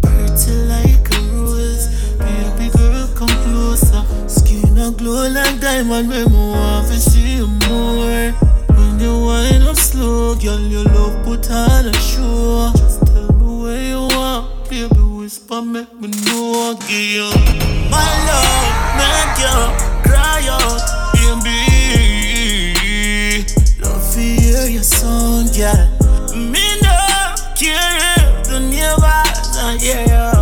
Pretty 0.00 0.56
like 0.72 1.04
a 1.04 1.20
rose, 1.36 2.16
baby 2.16 2.72
girl, 2.72 3.12
come 3.12 3.36
closer. 3.44 4.00
Skin 4.24 4.78
a 4.80 4.90
glow 4.90 5.28
like 5.28 5.60
diamond, 5.60 6.08
make 6.08 6.32
me 6.32 6.32
want 6.32 6.88
to 6.88 6.96
see 6.96 7.44
you 7.44 7.48
more. 7.68 8.32
When 8.72 8.96
you 8.98 9.20
wind 9.20 9.68
up 9.68 9.76
slow, 9.76 10.34
girl, 10.36 10.58
your 10.64 10.84
love 10.84 11.22
put 11.26 11.44
on 11.50 11.92
a 11.92 11.92
show. 12.00 12.72
Just 12.80 13.04
tell 13.04 13.36
me 13.36 13.64
where 13.64 13.84
you 13.84 14.00
want, 14.16 14.48
baby, 14.70 15.11
whisper, 15.22 15.62
make 15.62 15.92
me 16.00 16.08
know. 16.08 16.76
Give 16.80 16.90
you 16.90 17.30
my 17.90 18.10
love, 18.26 18.66
make 18.98 19.38
you 19.42 19.56
cry 20.02 20.42
out, 20.50 20.82
baby. 21.14 21.60
Love 23.80 24.02
to 24.14 24.20
hear 24.20 24.66
your 24.68 24.82
song, 24.82 25.48
yeah. 25.52 25.88
Me 26.34 26.80
no 26.82 26.96
care 27.54 28.02
if 28.18 28.48
the 28.48 28.58
neighbors 28.58 29.56
are 29.62 29.76
here. 29.78 30.32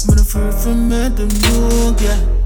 I'm 0.00 0.06
gonna 0.06 0.24
feel 0.24 0.52
from 0.52 0.88
me, 0.90 1.08
the 1.08 1.26
know, 1.42 1.96
yeah. 2.00 2.37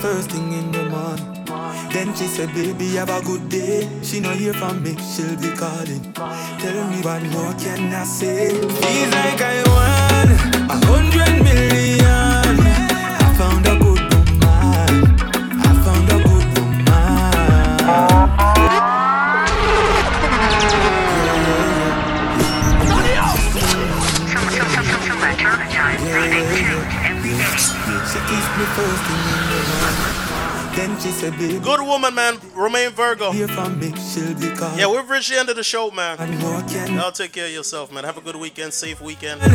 First 0.00 0.30
thing 0.30 0.52
in 0.52 0.72
the 0.72 0.84
morning. 0.84 1.44
Then 1.92 2.14
she 2.14 2.26
said, 2.26 2.54
baby, 2.54 2.86
have 2.96 3.10
a 3.10 3.20
good 3.22 3.48
day. 3.48 3.88
She 4.02 4.20
no 4.20 4.30
hear 4.30 4.54
from 4.54 4.82
me, 4.82 4.96
she'll 4.96 5.36
be 5.36 5.50
calling. 5.56 6.12
Tell 6.14 6.88
me 6.90 7.02
what 7.02 7.22
more 7.34 7.52
can 7.54 7.92
I 7.92 8.04
say? 8.04 8.48
Feels 8.48 9.12
like 9.12 9.40
I 9.42 9.56
won 9.76 10.28
a 10.70 10.76
hundred 10.86 11.34
million. 11.44 12.56
I 13.24 13.34
found 13.36 13.66
a 13.66 13.76
good 13.84 14.02
woman. 14.12 15.20
I 15.60 15.72
found 15.84 16.08
a 16.08 16.16
good 16.24 16.40
She 26.10 26.26
kissed 26.26 26.52
me 26.52 26.69
Good 31.62 31.80
woman, 31.80 32.14
man. 32.14 32.38
Romain 32.54 32.90
Virgo. 32.90 33.32
Yeah, 34.78 34.88
we've 34.88 35.08
reached 35.08 35.30
the 35.30 35.38
end 35.38 35.48
of 35.48 35.56
the 35.56 35.64
show, 35.64 35.90
man. 35.90 36.16
Y'all 36.96 37.12
take 37.12 37.32
care 37.32 37.46
of 37.46 37.52
yourself, 37.52 37.92
man. 37.92 38.04
Have 38.04 38.18
a 38.18 38.20
good 38.20 38.36
weekend, 38.36 38.72
safe 38.72 39.00
weekend. 39.00 39.40
And 39.42 39.52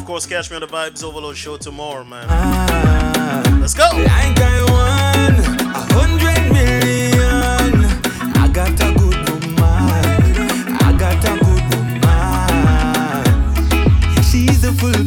of 0.00 0.04
course, 0.06 0.26
catch 0.26 0.50
me 0.50 0.56
on 0.56 0.62
the 0.62 0.66
Vibes 0.68 1.02
Overload 1.04 1.36
show 1.36 1.56
tomorrow, 1.56 2.04
man. 2.04 2.26
Let's 3.60 3.74
go. 3.74 3.88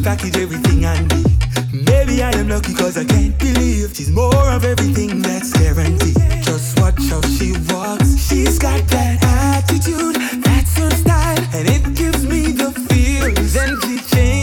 Package, 0.06 0.36
everything 0.36 0.84
I 0.84 1.00
need. 1.00 1.26
Maybe 1.72 2.22
I 2.22 2.30
am 2.38 2.48
lucky 2.48 2.72
cause 2.74 2.96
I 2.96 3.04
can't 3.04 3.36
believe 3.40 3.90
she's 3.92 4.08
more 4.08 4.46
of 4.56 4.64
everything 4.64 5.20
that's 5.20 5.52
guaranteed. 5.52 6.14
Just 6.44 6.78
watch 6.78 7.02
how 7.10 7.20
she 7.22 7.54
walks. 7.70 8.16
She's 8.28 8.56
got 8.56 8.86
that 8.94 9.18
attitude, 9.24 10.14
that's 10.44 10.78
her 10.78 10.90
style, 10.90 11.44
and 11.54 11.68
it 11.68 11.82
gives 11.96 12.24
me 12.24 12.52
the 12.52 12.70
feels. 12.86 13.56
And 13.56 13.82
she 13.82 13.98
change 14.14 14.35